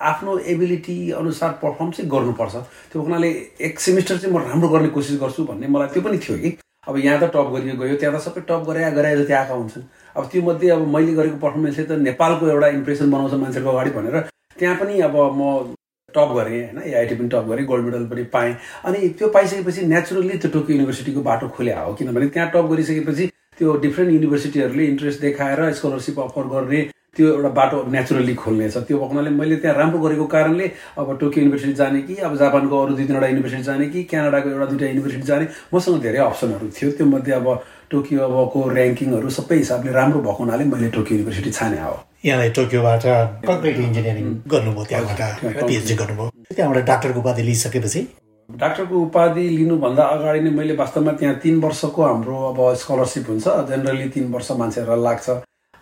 आफ्नो 0.00 0.38
एबिलिटी 0.52 0.96
अनुसार 1.12 1.50
पर्फर्म 1.62 1.90
चाहिँ 1.90 2.10
गर्नुपर्छ। 2.10 2.54
त्यो 2.92 3.02
हुनाले 3.02 3.28
एक 3.60 3.80
सेमिस्टर 3.80 4.16
चाहिँ 4.18 4.34
म 4.34 4.42
राम्रो 4.42 4.68
गर्ने 4.68 4.88
कोसिस 4.96 5.20
गर्छु 5.20 5.44
भन्ने 5.44 5.66
मलाई 5.68 5.88
त्यो 5.92 6.02
पनि 6.02 6.18
थियो 6.18 6.36
कि। 6.38 6.56
अब 6.88 6.96
यहाँ 6.96 7.18
त 7.20 7.24
टप 7.34 7.48
गरियो 7.52 7.74
गयो 7.76 7.96
त्यहाँ 8.00 8.16
त 8.16 8.22
सबै 8.22 8.40
टप 8.48 8.62
गरे 8.68 8.90
गराए 8.96 9.16
जति 9.16 9.32
आएका 9.32 9.54
हुन्छन्। 9.54 9.84
अब 10.16 10.24
त्यो 10.32 10.42
मध्ये 10.42 10.70
अब 10.70 10.86
मैले 10.88 11.12
गरेको 11.14 11.36
पर्फर्मेन्सले 11.42 11.84
त 11.84 11.92
नेपालको 12.00 12.48
एउटा 12.48 12.68
इम्प्रेसन 12.78 13.10
बनाउँछ 13.10 13.34
मान्छेको 13.42 13.70
अगाडि 13.70 13.90
भनेर 13.90 14.16
त्यहाँ 14.58 14.76
पनि 14.80 15.00
अब 15.02 15.16
म 15.36 15.74
टप 16.14 16.30
गरेँ 16.32 16.60
होइन? 16.62 16.78
एआइटी 16.80 17.14
पनि 17.14 17.28
टप 17.28 17.44
गरेँ 17.50 17.64
गोल्ड 17.66 17.84
मेडल 17.84 18.04
पनि 18.06 18.22
पाएँ। 18.32 18.54
अनि 18.86 19.08
त्यो 19.18 19.28
पाइसकेपछि 19.28 19.82
नेचुरली 19.86 20.38
त्यो 20.38 20.50
टोकियो 20.50 20.76
युनिभर्सिटीको 20.76 21.20
बाटो 21.20 21.48
खोल्या 21.56 21.80
हो। 21.80 21.94
किनभने 21.94 22.26
त्यहाँ 22.32 22.50
टप 22.54 22.70
गरिसकेपछि 22.70 23.24
त्यो 23.58 23.76
डिफ्रेन्ट 23.84 24.12
युनिभर्सिटीहरूले 24.12 24.84
इन्ट्रेस्ट 24.86 25.20
देखाएर 25.20 25.72
स्कलरसिप 25.72 26.20
अफर 26.20 26.46
गर्ने 26.54 26.80
त्यो 27.16 27.26
एउटा 27.32 27.48
बाटो 27.56 27.76
नेचुरली 27.92 28.34
खोल्नेछ। 28.36 28.76
त्यो 28.76 28.96
भएको 28.98 29.30
मैले 29.40 29.56
त्यहाँ 29.56 29.76
राम्रो 29.76 29.98
गरेको 29.98 30.24
कारणले 30.34 30.66
अब 31.00 31.16
टोकियो 31.20 31.40
युनिभर्सिटी 31.44 31.72
जाने 31.72 32.00
कि 32.08 32.14
अब 32.28 32.36
जापानको 32.36 32.82
अरू 32.84 32.94
दुई 32.96 33.06
तिनवटा 33.06 33.28
युनिभर्सिटी 33.28 33.62
जाने 33.62 33.86
कि 33.88 34.02
क्यानाडाको 34.10 34.48
एउटा 34.50 34.66
दुइटा 34.70 34.86
युनिभर्सिटी 34.86 35.26
जाने 35.30 35.46
मसँग 35.74 36.02
धेरै 36.02 36.18
अप्सनहरू 36.28 36.68
थियो। 36.76 36.90
त्यो 36.92 37.06
मध्ये 37.06 37.32
अब 37.40 37.48
टोकियो 37.90 38.20
अबको 38.20 38.58
ऱ्याङ्किङहरू 38.76 39.28
सबै 39.38 39.56
हिसाबले 39.56 39.92
राम्रो 39.96 40.20
भएको 40.20 40.42
हुनाले 40.44 40.64
मैले 40.68 40.88
टोकियो 40.92 41.18
युनिभर्सिटी 41.18 41.50
छाने 41.56 41.80
हो। 41.80 41.96
यहाँलाई 42.24 42.50
टोकियोबाट 42.60 43.04
कङ्क्रिट 43.48 43.76
इन्जिनियरिङ 43.86 44.26
गर्नुभयो 44.52 44.84
त्यहाँबाट 44.84 45.64
पिएचडी 45.64 45.94
गर्नुभयो। 46.02 46.30
त्यहाँबाट 46.52 46.84
डाक्टरको 46.84 47.20
उपाधि 47.20 47.42
लिइसकेपछि 47.48 48.00
डाक्टरको 48.48 49.00
उपाधि 49.02 49.48
लिनुभन्दा 49.48 50.04
अगाडि 50.14 50.40
नै 50.40 50.50
मैले 50.50 50.74
वास्तवमा 50.76 51.12
त्यहाँ 51.20 51.34
तिन 51.42 51.60
वर्षको 51.60 52.02
हाम्रो 52.02 52.36
अब 52.48 52.58
स्कलरसिप 52.82 53.28
हुन्छ। 53.28 53.46
जेनरली 53.68 54.08
तिन 54.14 54.32
वर्ष 54.32 54.50
मान्छेहरूलाई 54.60 55.02
लाग्छ। 55.04 55.30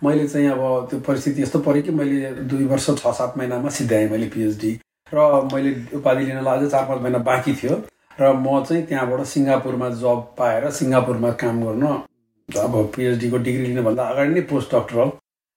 मैले 0.03 0.27
चाहिँ 0.27 0.47
अब 0.49 0.87
त्यो 0.89 0.99
परिस्थिति 1.07 1.41
यस्तो 1.41 1.59
पऱ्यो 1.59 1.81
कि 1.83 1.91
मैले 1.91 2.31
दुई 2.49 2.65
वर्ष 2.65 2.89
छ 2.99 3.13
सात 3.19 3.37
महिनामा 3.37 3.69
सिद्ध्याएँ 3.69 4.09
मैले 4.11 4.27
पिएचडी 4.33 4.71
र 5.13 5.17
मैले 5.53 5.71
उपाधि 5.97 6.25
लिनलाई 6.25 6.57
अझै 6.57 6.69
चार 6.69 6.85
पाँच 6.85 7.01
महिना 7.01 7.17
बाँकी 7.29 7.53
थियो। 7.55 7.75
र 8.19 8.33
म 8.33 8.63
चाहिँ 8.63 8.85
त्यहाँबाट 8.87 9.21
सिङ्गापुरमा 9.27 9.89
जब 10.01 10.19
पाएर 10.37 10.69
सिङ्गापुरमा 10.71 11.31
काम 11.41 11.63
गर्न 11.63 11.85
अब 12.49 12.73
पिएचडीको 12.95 13.37
डिग्री 13.37 13.65
लिनुभन्दा 13.65 14.03
अगाडि 14.03 14.33
नै 14.33 14.41
पोस्ट 14.51 14.75
डक्टरल 14.75 15.09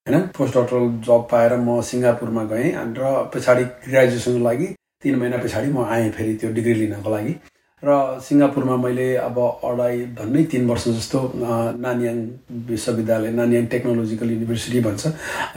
होइन? 0.07 0.21
पोस्ट 0.37 0.57
डक्टरल 0.57 0.85
जब 1.09 1.27
पाएर 1.31 1.57
म 1.57 1.81
सिङ्गापुरमा 1.91 2.45
गएँ। 2.53 2.73
र 2.99 3.31
पछाडि 3.35 3.65
ग्रेजुएसनको 3.89 4.45
लागि 4.45 4.69
तिन 5.03 5.15
महिना 5.17 5.37
पछाडि 5.39 5.69
म 5.71 5.85
आएँ 5.87 6.11
फेरि 6.11 6.35
त्यो 6.35 6.51
डिग्री 6.53 6.75
लिनको 6.75 7.11
लागि। 7.11 7.35
र 7.83 8.19
सिङ्गापुरमा 8.19 8.77
मैले 8.83 9.09
अब 9.23 9.37
अढाई 9.39 9.99
भन्नै 10.19 10.43
तिन 10.51 10.67
वर्ष 10.67 10.85
जस्तो 10.89 11.19
नानियाङ 11.79 12.17
विश्वविद्यालय 12.67 13.31
नानियाङ 13.39 13.67
टेक्नोलोजिकल 13.75 14.31
युनिभर्सिटी 14.31 14.81
भन्छ 14.87 15.07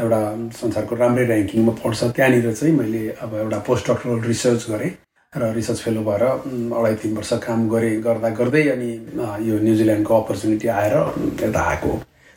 एउटा 0.05 0.19
संसारको 0.61 0.95
राम्रै 0.95 1.25
ऱ्याङ्किङमा 1.25 1.73
पढ्छ। 1.81 1.99
त्यहाँनिर 2.13 2.53
चाहिँ 2.53 2.73
मैले 2.77 3.01
अब 3.17 3.33
एउटा 3.41 3.59
पोस्ट 3.65 3.89
डक्टरल 3.89 4.21
रिसर्च 4.29 4.61
गरेँ 4.69 4.91
र 5.33 5.51
रिसर्च 5.57 5.79
फेलो 5.81 6.01
भएर 6.05 6.23
अढाई 6.77 6.95
तिन 7.01 7.11
वर्ष 7.17 7.33
काम 7.41 7.59
गरेँ 7.73 8.01
गर्दा 8.05 8.29
गर्दै 8.37 8.63
अनि 8.77 8.91
यो 9.49 9.55
न्युजिल्यान्डको 9.65 10.13
अपर्च्युनिटी 10.21 10.67
आएर 10.77 10.95
यता 11.41 11.61
आएको 11.71 11.91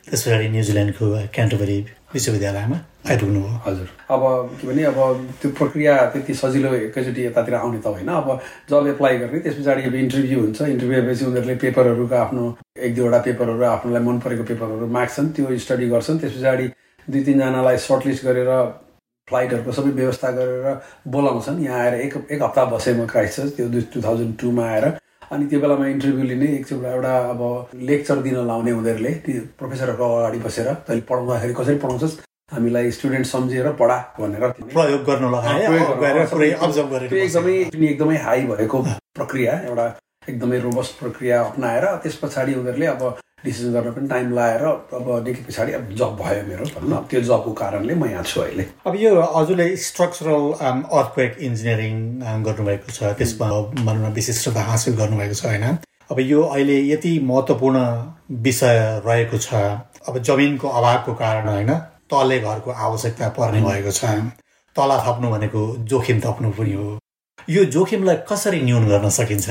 त्यस 0.07 0.21
पछाडि 0.25 0.47
न्युजिल्यान्डको 0.57 1.05
क्यान्टोबरी 1.35 1.77
विश्वविद्यालयमा? 2.15 2.77
आइपुग्नु 3.11 3.39
हो 3.43 3.49
हजुर। 3.65 3.87
अब 4.09 4.21
के 4.57 4.67
भने 4.67 4.83
अब 4.89 4.97
त्यो 5.41 5.49
प्रक्रिया 5.59 5.93
त्यति 6.15 6.33
सजिलो 6.33 6.69
एकैचोटि 6.87 7.21
यतातिर 7.25 7.55
आउने 7.55 7.79
त 7.83 7.87
होइन। 7.91 8.07
अब 8.07 8.27
जब 8.69 8.87
एप्लाई 8.87 9.17
गर्ने 9.19 9.39
त्यस 9.43 9.55
पछाडि 9.59 9.81
अब 9.83 9.95
इन्टरभ्यू 9.95 10.39
हुन्छ। 10.39 10.61
इन्टरभ्यू 10.61 11.01
भएपछि 11.01 11.25
उनीहरूले 11.25 11.55
पेपरहरूको 11.63 12.15
आफ्नो 12.15 12.43
एक 12.79 12.95
दुईवटा 12.95 13.19
पेपरहरू 13.27 13.63
आफ्नोलाई 13.75 14.03
मन 14.07 14.17
परेको 14.23 14.43
पेपरहरू 14.49 14.87
माग्छन्। 14.97 15.27
त्यो 15.35 15.57
स्टडी 15.65 15.87
गर्छन्। 15.91 16.19
त्यस 16.19 16.33
पछाडि 16.39 16.67
दुई 17.07 17.21
तिनजनालाई 17.27 17.77
सर्टलिस्ट 17.83 18.23
गरेर 18.25 18.51
फ्लाइटहरूको 19.27 19.71
सबै 19.71 19.91
व्यवस्था 20.01 20.29
गरेर 20.31 20.65
बोलाउँछन्। 21.13 21.63
यहाँ 21.63 21.79
आएर 21.83 21.93
एक 22.05 22.13
एक 22.31 22.41
हप्ता 22.41 22.63
बसेँ 22.73 22.93
म 22.95 23.05
त्यो 23.05 23.67
दुई 23.69 23.81
टु 23.93 24.01
थाउजन्ड 24.01 24.33
टूमा 24.41 24.65
आएर 24.65 24.85
अनि 25.31 25.45
त्यो 25.45 25.59
बेलामा 25.59 25.87
इन्टरभ्यू 25.87 26.23
लिने 26.25 26.47
एकचोटि 26.55 26.85
एउटा 26.87 27.13
अब 27.29 27.41
लेक्चर 27.83 28.21
दिन 28.21 28.35
लाउने 28.47 28.71
उनीहरूले 28.73 29.11
प्रोफेसरहरूको 29.59 30.15
अगाडि 30.15 30.39
बसेर 30.39 30.67
तैँले 30.85 31.01
पढाउँदाखेरि 31.09 31.53
कसरी 31.53 31.77
पढाउँछस् 31.83 32.15
हामीलाई 32.53 32.91
स्टुडेन्ट 32.91 33.25
सम्झेर 33.25 33.71
पढा 33.73 33.97
भनेर 34.19 34.47
प्रयोग 34.69 35.03
गर्नु 35.03 35.29
एकदमै 37.17 37.55
एकदमै 37.85 38.17
हाई 38.19 38.45
भएको 38.47 38.81
प्रक्रिया 39.15 39.53
एउटा 39.61 39.87
एकदमै 40.29 40.59
रोबस्ट 40.59 40.99
प्रक्रिया 40.99 41.41
अप्नाएर 41.43 41.85
त्यस 42.03 42.15
पछाडि 42.17 42.53
उनीहरूले 42.55 42.85
अब 42.87 43.03
डिसिजन 43.43 43.73
गर्न 43.73 43.91
पनि 43.93 44.07
टाइम 44.09 44.31
लगाएर 44.33 44.63
अब 44.65 45.07
देखि 45.25 45.41
पछाडि 45.43 45.71
अब 45.77 45.89
जब 45.97 46.15
भयो 46.17 46.43
मेरो 46.47 46.65
भनौँ 46.75 47.01
त्यो 47.09 47.21
जबको 47.21 47.51
कारणले 47.53 47.95
म 47.95 48.05
यहाँ 48.09 48.23
छु 48.23 48.41
अहिले। 48.41 48.65
अब 48.87 48.95
यो 48.97 49.11
हजुरले 49.35 49.67
स्ट्रक्चरल 49.77 50.43
अर्थक्वेक 50.57 51.37
इन्जिनियरिङ 51.47 51.93
गर्नुभएको 52.47 52.91
छ। 52.91 53.13
त्यसमा 53.21 53.49
भनौँ 53.85 54.09
न 54.09 54.13
विशिष्टता 54.17 54.61
हासिल 54.69 54.95
गर्नुभएको 54.97 55.35
छ 55.35 55.45
होइन? 55.45 55.77
अब 56.11 56.19
यो 56.19 56.41
अहिले 56.41 56.77
यति 56.89 57.13
महत्त्वपूर्ण 57.29 57.85
विषय 58.41 58.81
रहेको 59.05 59.37
छ। 59.37 59.53
अब 60.09 60.17
जमिनको 60.25 60.67
अभावको 60.81 61.13
कारण 61.13 61.49
होइन? 61.49 61.71
तले 62.09 62.39
घरको 62.41 62.71
आवश्यकता 62.71 63.29
पर्ने 63.37 63.61
भएको 63.61 63.91
छ। 63.91 64.03
तला 64.75 64.97
थप्नु 65.05 65.29
भनेको 65.31 65.61
जोखिम 65.85 66.19
थप्नु 66.25 66.51
पनि 66.57 66.73
हो। 66.73 66.89
यो 67.49 67.65
जोखिमलाई 67.77 68.17
कसरी 68.29 68.61
न्यून 68.61 68.87
गर्न 68.89 69.09
सकिन्छ? 69.17 69.49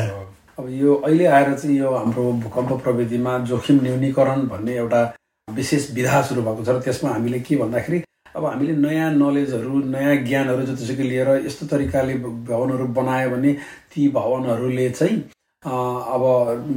अब 0.59 0.69
यो 0.71 0.95
अहिले 0.97 1.25
आएर 1.27 1.55
चाहिँ 1.55 1.77
यो 1.79 1.91
हाम्रो 1.91 2.23
भूकम्प 2.41 2.73
प्रविधिमा 2.83 3.39
जोखिम 3.45 3.81
न्यूनीकरण 3.83 4.47
भन्ने 4.49 4.75
एउटा 4.77 5.03
विशेष 5.49 5.91
विधा 5.95 6.21
सुरु 6.23 6.43
भएको 6.43 6.65
छ 6.65 6.69
र 6.69 6.81
त्यसमा 6.81 7.11
हामीले 7.11 7.41
के 7.41 7.57
भन्दाखेरि 7.57 8.03
अब 8.37 8.45
हामीले 8.45 8.73
नयाँ 8.79 9.11
नलेजहरू 9.13 9.79
नयाँ 9.89 10.15
ज्ञानहरू 10.23 10.63
जतिसुकै 10.67 11.03
लिएर 11.03 11.29
यस्तो 11.47 11.67
तरिकाले 11.67 12.15
भवनहरू 12.47 12.87
बनायो 12.95 13.31
भने 13.31 13.53
ती 13.91 14.09
भवनहरूले 14.11 14.89
चाहिँ 14.91 15.19
अब 15.63 16.23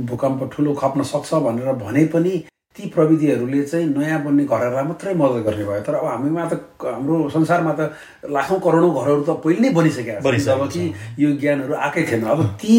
भूकम्प 0.10 0.50
ठुलो 0.54 0.74
खप्न 0.74 1.04
सक्छ 1.06 1.34
भनेर 1.46 1.74
भने 1.78 2.06
पनि 2.06 2.36
ती 2.78 2.90
प्रविधिहरूले 2.94 3.64
चाहिँ 3.64 3.86
नयाँ 3.90 4.24
बन्ने 4.24 4.46
घरहरूलाई 4.46 4.86
मात्रै 4.86 5.14
मद्दत 5.18 5.42
गर्ने 5.46 5.66
भयो। 5.66 5.82
तर 5.82 5.96
अब 5.98 6.06
हामीमा 6.06 6.44
त 6.46 6.54
हाम्रो 6.86 7.16
संसारमा 7.34 7.74
त 7.74 7.82
लाखौँ 8.30 8.60
करोडौँ 8.62 8.92
घरहरू 8.94 9.24
त 9.26 9.30
पहिले 9.42 9.60
नै 9.66 9.70
बनिसकेका 9.74 10.22
छन्। 10.22 10.38
जब 10.38 10.62
कि 10.70 10.84
यो 11.18 11.30
ज्ञानहरू 11.42 11.74
आएकै 11.74 12.04
थिएन। 12.06 12.24
अब 12.30 12.40
ती 12.62 12.76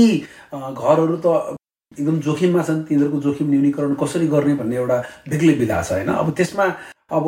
घरहरू 0.55 1.17
त 1.19 1.27
एकदम 1.99 2.17
जोखिममा 2.23 2.63
छन्। 2.63 2.87
तिनीहरूको 2.87 3.19
जोखिम 3.27 3.47
न्यूनीकरण 3.51 3.95
कसरी 3.99 4.27
गर्ने 4.31 4.55
भन्ने 4.63 4.77
एउटा 4.77 4.99
बेग्लै 5.27 5.55
विधा 5.59 5.83
छ 5.83 5.91
होइन? 5.99 6.09
अब 6.15 6.31
त्यसमा 6.39 6.67
अब 7.11 7.27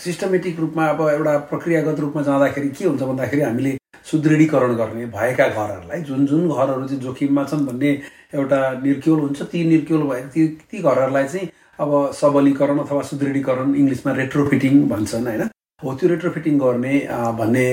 सिस्टमेटिक 0.00 0.60
रूपमा 0.60 0.84
अब 0.96 1.00
एउटा 1.20 1.36
प्रक्रियागत 1.52 2.00
रूपमा 2.00 2.22
जाँदाखेरि 2.24 2.68
के 2.72 2.84
हुन्छ 2.88 3.02
भन्दाखेरि 3.02 3.42
हामीले 3.42 3.72
सुदृढीकरण 4.10 4.72
गर्ने 4.80 5.06
भएका 5.12 5.46
घरहरूलाई 5.52 6.00
जुन 6.08 6.26
जुन 6.26 6.48
घरहरू 6.48 6.86
चाहिँ 6.88 7.00
जोखिममा 7.02 7.44
छन् 7.44 7.66
भन्ने 7.68 7.90
एउटा 8.32 8.60
निर्क्योल 8.80 9.18
हुन्छ 9.20 9.42
ती 9.52 9.64
निर्क्योल 9.68 10.02
भएको 10.08 10.28
ती 10.32 10.46
ती 10.70 10.78
घरहरूलाई 10.80 11.26
चाहिँ 11.28 11.46
अब 11.82 11.90
सबलीकरण 12.20 12.78
अथवा 12.78 13.02
सुदृढीकरण 13.10 13.74
इङ्ग्लिसमा 13.82 14.12
रेट्रोफिटिङ 14.20 14.74
भन्छन् 14.88 15.26
होइन? 15.26 15.42
हो 15.84 15.92
त्यो 16.00 16.08
रेट्रोफिटिङ 16.08 16.58
गर्ने 16.58 16.94
भन्ने 17.38 17.66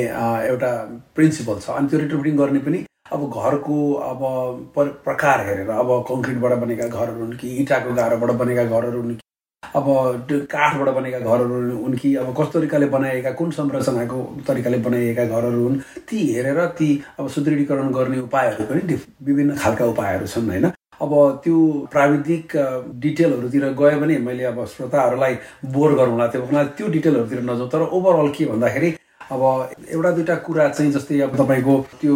एउटा 0.51 0.71
प्रिन्सिपल 1.15 1.59
छ। 1.65 1.69
अनि 1.79 1.87
त्यो 1.91 1.99
रेट्रोफिटिङ 1.99 2.37
गर्ने 2.37 2.59
पनि 2.67 2.79
अब 3.15 3.21
घरको 3.41 3.77
अब 4.11 4.21
प्रकार 5.07 5.45
हेरेर 5.47 5.69
अब 5.83 5.89
कङ्क्रिटबाट 6.09 6.53
बनेका 6.63 6.87
घरहरू 6.87 7.19
हुन् 7.23 7.37
कि 7.41 7.49
इँटाको 7.63 7.93
गाह्रोबाट 7.99 8.31
बनेका 8.43 8.63
घरहरू 8.63 9.01
हुन् 9.01 9.15
कि 9.15 9.25
अब 9.75 9.85
काठबाट 10.55 10.89
बनेका 10.95 11.19
घरहरू 11.19 11.77
हुन् 11.83 11.95
कि 12.01 12.15
अब 12.23 12.33
कस्तो 12.39 12.59
तरिकाले 12.59 12.85
बनाइएका 12.95 13.31
कुन 13.39 13.51
संरचनाको 13.59 14.23
तरिकाले 14.47 14.77
बनाइएका 14.87 15.25
घरहरू 15.25 15.63
हुन् 15.63 15.79
ती 16.09 16.25
हेरेर 16.33 16.65
ती 16.79 16.89
अब 17.19 17.29
सुदृढीकरण 17.35 17.91
गर्ने 17.99 18.19
उपायहरू 18.27 18.65
पनि 18.71 18.99
विभिन्न 19.27 19.55
खालका 19.63 19.85
उपायहरू 19.93 20.27
छन् 20.27 20.51
होइन? 20.51 20.71
अब 21.01 21.13
त्यो 21.43 21.57
प्राविधिक 21.91 22.55
डिटेलहरूतिर 23.01 23.65
गयो 23.79 23.99
भने 23.99 24.17
मैले 24.27 24.43
अब 24.51 24.63
श्रोताहरूलाई 24.65 25.33
बोर 25.75 25.93
गरौँला 25.99 26.27
त्यो 26.27 26.41
हुनाले 26.45 26.69
त्यो 26.77 26.87
डिटेलहरूतिर 26.95 27.41
नजाउँ। 27.49 27.69
तर 27.69 27.81
ओभरअल 27.97 28.29
के 28.37 28.45
भन्दाखेरि 28.45 28.89
अब 29.31 29.41
एउटा 29.93 30.11
दुइटा 30.17 30.35
कुरा 30.47 30.67
चाहिँ 30.69 30.91
जस्तै 30.91 31.19
अब 31.21 31.35
तपाईँको 31.37 31.75
त्यो 32.01 32.15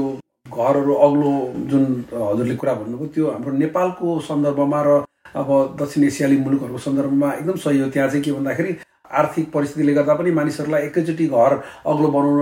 घरहरू 0.50 0.94
अग्लो 1.08 1.32
जुन 1.72 1.84
हजुरले 2.12 2.56
कुरा 2.62 2.74
भन्नुभयो 2.74 3.08
त्यो 3.16 3.26
हाम्रो 3.32 3.52
नेपालको 3.58 4.20
सन्दर्भमा 4.30 4.82
र 4.88 5.04
अब 5.42 5.50
दक्षिण 5.80 6.04
एसियाली 6.04 6.38
मुलुकहरूको 6.38 6.78
सन्दर्भमा 6.88 7.32
एकदम 7.34 7.56
सही 7.66 7.80
हो। 7.80 7.90
त्यहाँ 7.90 8.10
चाहिँ 8.10 8.24
के 8.24 8.32
भन्दाखेरि 8.32 8.76
आर्थिक 9.12 9.52
परिस्थितिले 9.54 9.94
गर्दा 9.94 10.14
पनि 10.16 10.32
मानिसहरूलाई 10.32 10.82
एकैचोटि 10.88 11.26
घर 11.28 11.54
अग्लो 11.92 12.08
बनाउन 12.16 12.40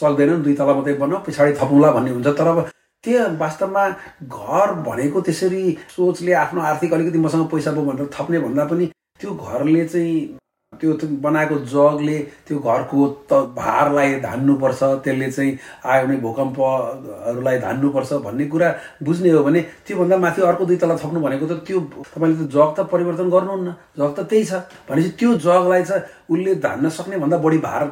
सक्दैनन् 0.00 0.42
दुई 0.42 0.54
तला 0.60 0.74
मात्रै 0.74 0.94
बनाऊ 1.02 1.18
पछाडि 1.26 1.52
थपौँला 1.58 1.90
भन्ने 1.96 2.10
हुन्छ। 2.10 2.26
तर 2.38 2.46
अब 2.46 2.58
त्यो 3.04 3.20
वास्तवमा 3.40 3.88
घर 4.28 4.72
भनेको 4.86 5.20
त्यसरी 5.24 5.62
सोचले 5.96 6.32
आफ्नो 6.36 6.60
आर्थिक 6.70 6.92
अलिकति 6.94 7.18
मसँग 7.18 7.48
पैसा 7.48 7.72
पो 7.72 7.84
भनेर 7.84 8.08
थप्ने 8.12 8.38
भन्दा 8.38 8.64
पनि 8.68 8.86
त्यो 9.20 9.30
घरले 9.34 9.84
चाहिँ 9.88 10.36
त्यो 10.72 10.92
बनाएको 11.24 11.56
जगले 11.72 12.18
त्यो 12.48 12.58
घरको 12.58 13.06
त 13.30 13.32
भारलाई 13.56 14.14
धान्नुपर्छ 14.20 14.82
त्यसले 15.04 15.30
चाहिँ 15.32 15.56
आयो 15.84 16.06
भने 16.06 16.16
भूकम्पहरूलाई 16.20 17.58
धान्नुपर्छ 17.58 18.12
भन्ने 18.26 18.44
कुरा 18.52 18.68
बुझ्ने 19.02 19.30
हो 19.30 19.42
भने 19.44 19.60
त्योभन्दा 19.86 20.16
माथि 20.16 20.42
अर्को 20.42 20.64
दुई 20.64 20.76
तला 20.76 20.96
थप्नु 21.02 21.20
भनेको 21.20 21.46
त 21.46 21.52
त्यो 21.66 21.80
तपाईँले 22.12 22.36
त 22.36 22.48
जग 22.52 22.70
त 22.76 22.86
परिवर्तन 22.92 23.30
गर्नुहुन्न 23.34 23.74
जग 23.98 24.14
त 24.16 24.20
त्यही 24.30 24.44
छ। 24.44 24.52
भनेपछि 24.88 25.10
त्यो 25.18 25.34
जगलाई 25.48 25.82
चाहिँ 25.84 26.02
उसले 26.30 26.54
धान्न 26.62 26.88
सक्ने 26.88 27.16
भन्दा 27.18 27.36
बढी 27.42 27.58
भार 27.58 27.82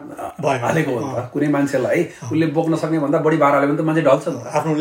हालेको 0.63 0.91
हो 0.91 1.01
नि 1.01 1.13
त। 1.15 1.31
कुनै 1.33 1.49
मान्छेलाई 1.49 2.03
उसले 2.31 2.47
बोक्न 2.55 2.77
सक्ने 2.79 2.99
भन्दा 2.99 3.19
बढी 3.19 3.37
भार 3.37 3.53
हाल्यो 3.55 3.69
भने 3.69 3.83
त 3.83 3.87
मान्छे 3.87 4.03
ढल्छ 4.07 4.29
नि 4.29 4.39
त। 4.39 4.47
आफ्नो 4.47 4.75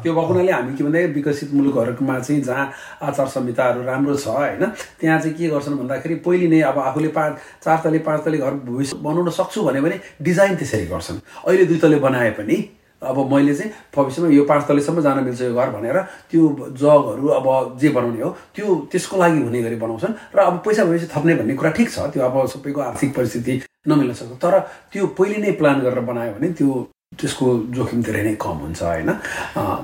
त्यो 0.00 0.12
भएको 0.14 0.26
हुनाले 0.32 0.52
हामी 0.52 0.72
के 0.76 0.84
भन्दा 0.84 0.98
विकसित 1.14 1.52
मुलुकहरूमा 1.52 2.18
चाहिँ 2.18 2.40
जहाँ 2.42 2.66
आचार 3.02 3.26
संहिताहरू 3.28 3.82
राम्रो 3.84 4.16
छ 4.16 4.28
होइन 4.28 4.64
त्यहाँ 5.00 5.20
चाहिँ 5.20 5.36
के 5.36 5.48
गर्छन् 5.52 5.78
भन्दाखेरि 5.78 6.14
पहिले 6.24 6.48
नै 6.48 6.60
अब 6.64 6.78
आफूले 6.80 7.08
पाँच 7.12 7.32
चार 7.64 7.78
तले 7.84 7.98
पाँच 8.08 8.24
तले 8.24 8.38
घर 8.38 8.52
भविष्य 8.64 8.96
बनाउन 9.04 9.30
सक्छु 9.30 9.62
भन्यो 9.62 9.82
भने 9.82 10.00
डिजाइन 10.22 10.56
त्यसरी 10.56 10.86
गर्छन्। 10.88 11.18
अहिले 11.44 11.64
दुई 11.66 11.78
तले 11.78 11.98
बनाए 12.00 12.30
पनि 12.40 12.56
अब 13.02 13.32
मैले 13.32 13.54
चाहिँ 13.54 13.72
भविष्यमा 13.96 14.28
यो 14.28 14.44
पाँच 14.44 14.66
तलेसम्म 14.68 15.00
जान 15.00 15.24
मिल्छ 15.24 15.40
यो 15.42 15.54
घर 15.54 15.70
भनेर 15.70 15.98
त्यो 16.30 16.42
जगहरू 16.76 17.28
अब 17.38 17.78
जे 17.80 17.88
बनाउने 17.88 18.22
हो 18.22 18.30
त्यो 18.54 18.74
त्यसको 18.92 19.16
लागि 19.16 19.40
हुने 19.40 19.62
गरी 19.62 19.76
बनाउँछन्। 19.80 20.14
र 20.36 20.38
अब 20.38 20.62
पैसा 20.66 20.84
भएपछि 20.84 21.06
थप्ने 21.14 21.34
भन्ने 21.34 21.54
कुरा 21.56 21.70
ठिक 21.80 21.90
छ 21.90 21.98
त्यो 22.12 22.22
अब 22.28 22.46
सबैको 22.46 22.80
आर्थिक 22.80 23.14
परिस्थिति 23.16 23.60
नमिल्न 23.88 24.12
सक्छ। 24.12 24.36
तर 24.44 24.58
त्यो 24.92 25.06
पहिले 25.18 25.36
नै 25.40 25.52
प्लान 25.56 25.80
गरेर 25.80 26.00
बनायो 26.04 26.32
भने 26.36 26.52
त्यो 26.52 26.70
त्यसको 27.18 27.46
जोखिम 27.74 28.02
धेरै 28.02 28.22
नै 28.22 28.34
कम 28.36 28.56
हुन्छ 28.68 28.82
होइन? 28.82 29.10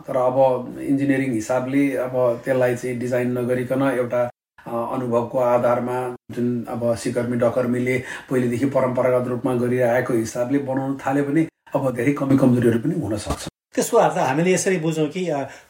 तर 0.07 0.17
अब 0.17 0.37
इन्जिनियरिङ 0.79 1.33
हिसाबले 1.33 1.83
अब 2.05 2.15
त्यसलाई 2.45 2.75
चाहिँ 2.77 2.99
डिजाइन 2.99 3.39
नगरिकन 3.39 3.83
एउटा 3.83 4.23
अनुभवको 4.67 5.39
आधारमा 5.39 5.99
जुन 6.35 6.47
अब 6.69 6.95
सिकर्मी 7.03 7.37
डकर्मीले 7.39 7.97
पहिलेदेखि 8.31 8.67
परम्परागत 8.77 9.29
रूपमा 9.29 9.55
गरिआएको 9.63 10.15
हिसाबले 10.15 10.59
बनाउन 10.71 10.97
थाल्यो 11.03 11.25
भने 11.25 11.47
अब 11.77 11.85
धेरै 11.97 12.13
कमी 12.21 12.37
कमजोरीहरू 12.43 12.79
पनि 12.85 12.95
हुन 13.03 13.17
सक्छ। 13.27 13.43
त्यसो 13.75 13.99
भए 13.99 14.09
त 14.15 14.19
हामीले 14.29 14.53
यसरी 14.53 14.77
बुझौँ 14.85 15.09
कि 15.15 15.23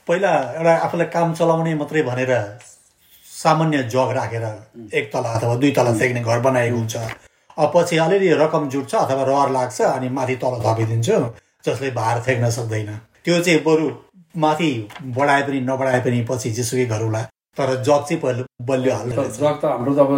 पहिला 0.06 0.32
एउटा 0.56 0.74
आफूलाई 0.86 1.08
काम 1.14 1.32
चलाउने 1.34 1.74
मात्रै 1.82 2.02
भनेर 2.08 2.32
सामान्य 3.26 3.82
जग 3.94 4.10
राखेर 4.18 4.44
एक 4.94 5.10
तला 5.12 5.30
अथवा 5.36 5.54
दुई 5.62 5.70
तला 5.76 5.92
देख्ने 6.00 6.20
घर 6.22 6.38
बनाएको 6.46 6.76
हुन्छ। 6.76 6.96
अब 7.58 7.72
पछि 7.74 7.96
अलिअलि 8.04 8.28
रकम 8.42 8.68
जुट्छ 8.72 8.94
अथवा 8.94 9.22
रहर 9.30 9.50
लाग्छ 9.52 9.80
अनि 9.82 10.08
माथि 10.16 10.36
तल 10.42 10.54
थपिदिन्छ 10.64 11.08
जसले 11.66 11.90
भार 11.98 12.20
फ्याँक्न 12.24 12.50
सक्दैन। 12.56 12.90
त्यो 13.24 13.40
चाहिँ 13.44 13.60
बरु 13.66 13.86
माथि 14.34 14.70
बढाए 15.16 15.42
पनि 15.42 15.60
नबढाए 15.68 16.00
पनि 16.06 16.20
पछि 16.30 16.50
जेसुकै 16.58 16.86
गरौँला। 16.86 17.22
तर 17.58 17.68
जग 17.82 18.02
चाहिँ 18.08 18.20
पहिलो 18.22 18.44
बलियो 18.68 18.94
हाल्छ 18.94 19.18
जग 19.40 19.56
त 19.62 19.64
हाम्रो 19.64 19.94
त 19.94 19.98
अब 19.98 20.12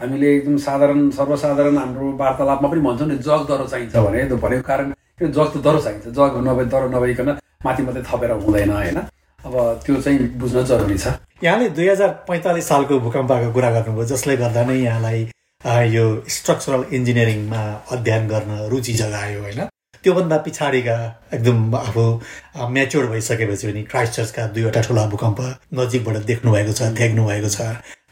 हामीले 0.00 0.26
एकदम 0.36 0.56
साधारण 0.66 1.10
सर्वसाधारण 1.18 1.76
हाम्रो 1.78 2.06
वार्तालापमा 2.22 2.68
पनि 2.68 2.80
भन्छौँ 2.86 3.08
नि 3.08 3.16
जग 3.26 3.46
दरो 3.48 3.66
चाहिन्छ 3.72 3.96
भने 3.96 4.24
भनेको 4.44 4.62
कारण 4.70 4.92
त्यो 5.20 5.28
जग 5.28 5.48
त 5.52 5.56
दरो 5.64 5.80
चाहिन्छ 5.84 6.16
जग 6.16 6.36
नभए 6.48 6.64
दरो 6.72 6.88
नभइकन 6.96 7.28
माथि 7.64 7.82
मात्रै 7.86 8.02
थपेर 8.08 8.30
हुँदैन 8.44 8.70
होइन? 8.72 8.98
अब 9.44 9.54
त्यो 9.84 10.00
चाहिँ 10.00 10.18
बुझ्न 10.40 10.64
जरुरी 10.64 10.96
छ। 10.98 11.12
यहाँले 11.44 11.68
दुई 11.76 11.88
हजार 11.88 12.08
पैँतालिस 12.28 12.68
सालको 12.68 12.98
भूकम्पको 13.04 13.52
कुरा 13.52 13.70
गर्नुभयो 13.76 14.04
जसले 14.12 14.36
गर्दा 14.36 14.64
नै 14.64 14.76
यहाँलाई 14.80 15.20
यो 15.92 16.04
स्ट्रक्चरल 16.36 16.84
इन्जिनियरिङमा 16.96 17.62
अध्ययन 17.92 18.28
गर्न 18.28 18.50
रुचि 18.72 18.92
जगायो 19.00 19.40
होइन? 19.42 19.60
त्योभन्दा 20.04 20.36
पछाडिका 20.44 20.96
एकदम 21.34 21.74
आफू 21.76 22.04
म्याच्योर 22.74 23.06
भइसकेपछि 23.06 23.66
पनि 23.68 23.82
क्राइस्ट 23.90 24.14
चर्चका 24.14 24.46
दुईवटा 24.56 24.80
ठुला 24.88 25.04
भूकम्प 25.12 25.40
नजिकबाट 25.80 26.16
देख्नु 26.30 26.52
भएको 26.52 26.72
छ 26.72 26.88
भएको 27.28 27.48
छ। 27.48 27.60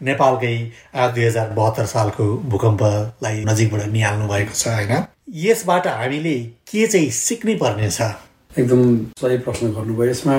नेपालकै 0.08 0.56
दुई 0.94 1.24
हजार 1.24 1.48
बहत्तर 1.56 1.86
सालको 1.94 2.26
भूकम्पलाई 2.52 3.44
नजिकबाट 3.48 3.88
निहाल्नु 3.96 4.28
भएको 4.28 4.54
छ 4.54 4.68
होइन? 4.68 4.92
यसबाट 5.44 5.86
हामीले 5.86 6.36
के 6.70 6.86
चाहिँ 6.86 7.10
सिक्नै 7.10 7.54
पर्ने 7.56 7.90
छ? 7.90 8.02
एकदम 8.58 8.80
सही 9.20 9.38
प्रश्न 9.44 9.72
गर्नुभयो 9.72 10.10
यसमा। 10.10 10.36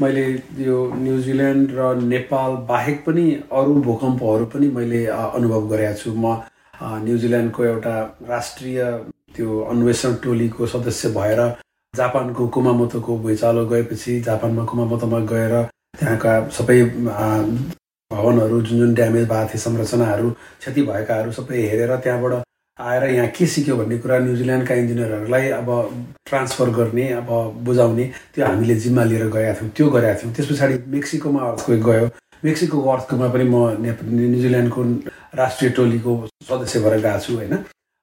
मैले 0.00 0.24
यो 0.64 0.76
न्युजिल्यान्ड 0.96 1.70
र 1.76 1.94
नेपाल 2.04 2.56
बाहेक 2.68 2.98
पनि 3.06 3.24
अरू 3.48 3.74
भूकम्पहरू 3.86 4.44
पनि 4.52 4.68
मैले 4.76 5.00
अनुभव 5.06 5.68
गरेका 5.72 5.94
छु। 5.96 6.12
म 6.12 6.36
न्युजिल्यान्डको 7.04 7.64
एउटा 7.64 7.96
राष्ट्रिय 8.28 8.78
त्यो 9.36 9.60
अन्वेषण 9.72 10.14
टोलीको 10.24 10.66
सदस्य 10.66 11.08
भएर 11.16 11.40
जापानको 11.94 12.48
कुमामोतोको 12.54 13.18
भुइँचालो 13.18 13.64
गएपछि 13.72 14.20
जापानमा 14.28 14.64
कुमामोतोमा 14.64 15.20
गएर 15.32 15.54
त्यहाँका 15.96 16.32
सबै 16.58 16.78
भवनहरू 18.10 18.60
जुन 18.68 18.78
जुन 18.78 18.94
ड्यामेज 18.94 19.28
भएको 19.28 19.48
थिए 19.48 19.60
संरचनाहरू 19.64 20.30
क्षति 20.60 20.82
भएकाहरू 20.82 21.32
सबै 21.32 21.66
हेरेर 21.70 21.96
त्यहाँबाट 21.96 22.49
आएर 22.80 23.04
यहाँ 23.10 23.28
के 23.36 23.46
सिक्यो 23.46 23.76
भन्ने 23.76 23.98
कुरा 23.98 24.18
न्युजिल्यान्डका 24.18 24.74
इन्जिनियरहरूलाई 24.74 25.48
अब 25.60 25.68
ट्रान्सफर 26.28 26.70
गर्ने 26.78 27.08
अब 27.12 27.28
बुझाउने 27.64 28.04
त्यो 28.34 28.46
हामीले 28.46 28.74
जिम्मा 28.84 29.04
लिएर 29.04 29.26
गएका 29.28 29.52
थियौँ 29.60 29.70
त्यो 29.76 29.88
गरेका 29.90 30.14
थियौँ। 30.20 30.32
त्यस 30.34 30.46
पछाडि 30.50 30.78
मेक्सिकोमा 30.94 31.40
अर्थको 31.48 31.76
गयो। 31.88 32.08
मेक्सिको 32.44 32.76
अर्थकोमा 32.92 33.28
पनि 33.28 33.44
म 33.44 33.56
न्युजिल्यान्डको 33.80 34.82
राष्ट्रिय 35.40 35.70
टोलीको 35.76 36.12
सदस्य 36.48 36.80
भएर 36.80 37.00
गएको 37.00 37.20
छु 37.24 37.34
होइन। 37.36 37.54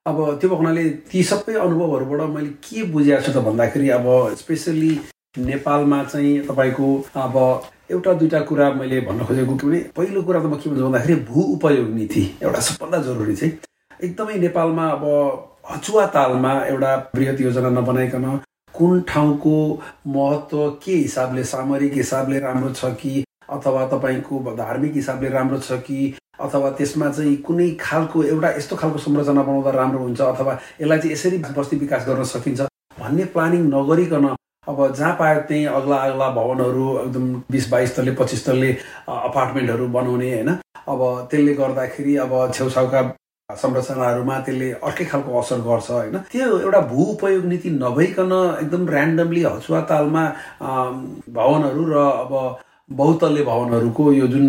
अब 0.05 0.17
त्यो 0.41 0.55
हुनाले 0.55 0.83
ती 1.11 1.23
सबै 1.29 1.53
अनुभवहरूबाट 1.57 2.29
मैले 2.35 2.49
के 2.63 2.83
बुझेको 2.91 3.21
छु 3.25 3.31
त 3.31 3.43
भन्दाखेरि 3.47 3.89
अब 3.97 4.05
स्पेसल्ली 4.39 4.91
नेपालमा 5.47 6.03
चाहिँ 6.03 6.33
तपाईँको 6.47 6.87
अब 7.23 7.35
एउटा 7.91 8.13
दुइटा 8.19 8.39
कुरा 8.49 8.69
मैले 8.73 9.01
भन्न 9.01 9.25
खोजेको 9.25 9.55
के 9.57 9.67
भने 9.67 9.79
पहिलो 9.97 10.21
कुरा 10.21 10.39
त 10.39 10.45
म 10.45 10.55
के 10.61 10.69
भन्छु 10.69 10.85
भन्दाखेरि 10.85 11.15
भू 11.27 11.41
उपयोग 11.55 11.89
नीति 11.97 12.23
एउटा 12.43 12.59
सबभन्दा 12.67 12.97
जरुरी 13.07 13.35
चाहिँ। 13.35 13.51
एकदमै 14.03 14.33
नेपालमा 14.39 14.87
अब 14.89 15.03
हचुवा 15.71 16.05
तालमा 16.15 16.51
एउटा 16.65 16.93
वृहत 17.15 17.41
योजना 17.41 17.69
नबनाइकन 17.69 18.25
कुन 18.77 19.01
ठाउँको 19.09 19.55
महत्त्व 20.15 20.69
के 20.83 20.91
हिसाबले 20.91 21.43
सामरिक 21.51 21.93
हिसाबले 21.93 22.39
राम्रो 22.39 22.69
छ 22.73 22.93
कि 23.01 23.23
अथवा 23.49 23.85
तपाईँको 23.93 24.39
धार्मिक 24.57 24.93
हिसाबले 24.95 25.29
राम्रो 25.29 25.59
छ 25.59 25.79
कि 25.87 26.13
अथवा 26.39 26.69
त्यसमा 26.77 27.09
चाहिँ 27.09 27.35
कुनै 27.47 27.69
खालको 27.81 28.23
एउटा 28.23 28.49
यस्तो 28.57 28.75
खालको 28.75 28.99
संरचना 29.05 29.43
बनाउँदा 29.43 29.71
राम्रो 29.81 29.99
हुन्छ 29.99 30.21
अथवा 30.21 30.57
यसलाई 30.81 30.97
चाहिँ 30.99 31.13
यसरी 31.13 31.37
बस्ती 31.57 31.75
विकास 31.77 32.07
गर्न 32.07 32.23
सकिन्छ 32.35 32.69
भन्ने 33.01 33.25
प्लानिङ 33.33 33.67
नगरिकन 33.73 34.33
अब 34.67 34.87
जहाँ 34.95 35.13
पायो 35.19 35.41
त्यहीँ 35.49 35.65
अग्ला 35.75 35.97
अग्ला 36.05 36.29
भवनहरू 36.37 36.87
एकदम 36.99 37.33
बिस 37.51 37.69
बाइस 37.71 37.95
तल्ले 37.95 38.11
पच्चिस 38.19 38.45
तल्ले 38.45 38.71
अपार्टमेन्टहरू 39.09 39.87
बनाउने 39.95 40.33
होइन? 40.33 40.49
अब 40.87 41.01
त्यसले 41.31 41.53
गर्दाखेरि 41.53 42.15
अब 42.23 42.33
छेउछाउका 42.53 43.01
संरचनाहरूमा 43.55 44.37
त्यसले 44.45 44.71
अर्कै 44.83 45.05
खालको 45.07 45.39
असर 45.39 45.59
गर्छ 45.63 45.91
होइन? 45.91 46.15
त्यो 46.31 46.47
एउटा 46.59 46.79
भू 46.91 47.03
उपयोग 47.11 47.45
नीति 47.47 47.69
नभइकन 47.79 48.31
एकदम 48.61 48.83
ऱ्यान्डमली 48.91 49.43
हचुवा 49.43 49.79
तालमा 49.89 50.23
भवनहरू 51.31 51.85
र 51.87 51.95
अब 51.95 52.33
बहुतल्य 52.91 53.43
भवनहरूको 53.47 54.11
यो 54.13 54.27
जुन 54.27 54.45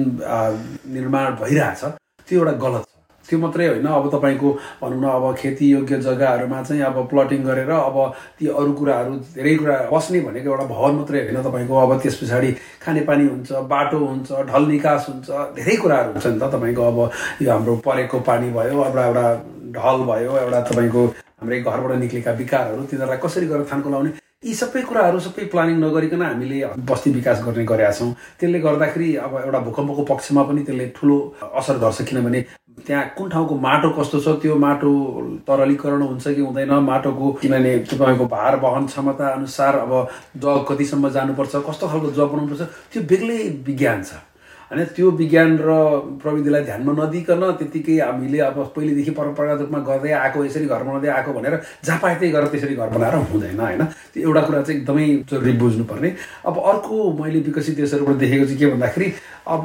निर्माण 0.99 1.35
भइरहेछ 1.39 1.85
त्यो 2.29 2.39
एउटा 2.39 2.53
गलत 2.59 2.83
छ। 2.83 2.98
त्यो 3.29 3.38
मात्रै 3.38 3.67
होइन। 3.69 3.87
अब 3.87 4.09
तपाईँको 4.12 4.49
भनौँ 4.83 5.01
न 5.01 5.07
अब 5.09 5.25
खेतीयोग्य 5.38 5.97
जग्गाहरूमा 6.07 6.62
चाहिँ 6.62 6.83
अब 6.83 6.97
प्लटिङ 7.11 7.43
गरेर 7.45 7.71
अब 7.71 7.97
ती 8.38 8.47
अरू 8.49 8.73
कुराहरू 8.73 9.14
धेरै 9.37 9.55
कुरा 9.57 9.77
बस्ने 9.93 10.21
भनेको 10.27 10.49
एउटा 10.51 10.67
भवन 10.73 10.95
मात्रै 10.99 11.21
होइन 11.29 11.43
तपाईँको। 11.45 11.75
अब 11.77 11.93
त्यस 12.03 12.17
पछाडि 12.23 12.51
खानेपानी 12.83 13.25
हुन्छ 13.29 13.53
बाटो 13.69 13.99
हुन्छ 13.99 14.29
ढल 14.51 14.64
निकास 14.75 15.07
हुन्छ 15.09 15.29
धेरै 15.57 15.77
कुराहरू 15.83 16.11
हुन्छ 16.12 16.27
नि 16.27 16.38
त 16.41 16.53
तपाईँको। 16.55 16.83
अब 16.83 16.99
यो 17.43 17.51
हाम्रो 17.53 17.77
परेको 17.87 18.19
पानी 18.29 18.51
भयो 18.57 18.85
एउटा 18.85 19.05
एउटा 19.07 19.27
ढल 19.77 19.99
भयो 20.09 20.33
एउटा 20.45 20.61
तपाईँको 20.71 21.03
हाम्रै 21.38 21.61
घरबाट 21.61 21.93
निक्लेका 21.99 22.33
विकारहरू 22.41 22.83
तिनीहरूलाई 22.91 23.19
कसरी 23.23 23.47
गरेर 23.47 23.67
थानको 23.73 23.91
लाउने? 23.91 24.11
यी 24.38 24.55
सबै 24.55 24.83
कुराहरू 24.88 25.19
सबै 25.21 25.45
प्लानिङ 25.53 25.77
नगरिकन 25.83 26.23
हामीले 26.23 26.59
बस्ती 26.88 27.11
विकास 27.11 27.43
गर्ने 27.45 27.64
गरेका 27.67 27.91
छौँ। 27.99 28.11
त्यसले 28.38 28.59
गर्दाखेरि 28.67 29.09
अब 29.27 29.33
एउटा 29.45 29.61
भूकम्पको 29.67 30.03
पक्षमा 30.11 30.43
पनि 30.49 30.62
त्यसले 30.62 30.87
ठुलो 30.97 31.17
असर 31.59 31.79
गर्छ 31.85 32.03
किनभने 32.09 32.41
त्यहाँ 32.87 33.05
कुन 33.17 33.29
ठाउँको 33.31 33.55
माटो 33.59 33.91
कस्तो 33.99 34.21
छ 34.21 34.29
त्यो 34.43 34.55
माटो 34.59 34.91
तरलीकरण 35.49 36.03
हुन्छ 36.03 36.27
कि 36.29 36.41
हुँदैन? 36.41 36.73
माटोको 36.85 37.33
किनभने 37.41 37.73
तपाईँको 37.91 38.25
भार 38.27 38.57
वहन 38.62 38.87
क्षमता 38.87 39.29
अनुसार 39.35 39.75
अब 39.79 39.93
जग 40.37 40.64
कतिसम्म 40.69 41.09
जानुपर्छ 41.11 41.55
कस्तो 41.69 41.88
खालको 41.88 42.11
जग 42.11 42.29
बनाउनुपर्छ 42.33 42.62
त्यो 42.93 43.03
बेग्लै 43.03 43.38
विज्ञान 43.67 44.03
छ। 44.03 44.12
होइन 44.69 44.85
त्यो 44.97 45.11
विज्ञान 45.17 45.57
र 45.64 45.71
प्रविधिलाई 46.23 46.62
ध्यानमा 46.64 46.93
नदिकन 46.93 47.43
त्यतिकै 47.59 47.99
हामीले 47.99 48.38
अब 48.53 48.59
पहिलेदेखि 48.77 49.11
परम्परागत 49.17 49.61
रूपमा 49.61 49.79
गर्दै 49.88 50.12
आएको 50.12 50.45
यसरी 50.45 50.67
घर 50.69 50.83
बनाउँदै 50.85 51.09
आएको 51.09 51.33
भनेर 51.33 51.55
जहाँ 51.85 51.99
पाए 52.03 52.14
त्यही 52.21 52.33
गरेर 52.33 52.49
त्यसरी 52.53 52.75
घर 52.77 52.88
बनाएर 52.93 53.14
हुँदैन 53.33 53.61
होइन? 53.61 53.83
त्यो 54.12 54.29
एउटा 54.29 54.41
कुरा 54.45 54.61
चाहिँ 54.62 54.81
एकदमै 54.81 55.07
जरुरी 55.31 55.53
बुझ्नुपर्ने। 55.57 56.11
अब 56.45 56.55
अर्को 56.73 56.97
मैले 57.17 57.41
विकसित 57.49 57.77
देशहरूबाट 57.77 58.17
देखेको 58.21 58.45
चाहिँ 58.45 58.59
के 58.61 58.67
भन्दाखेरि 58.77 59.09
अब 59.49 59.64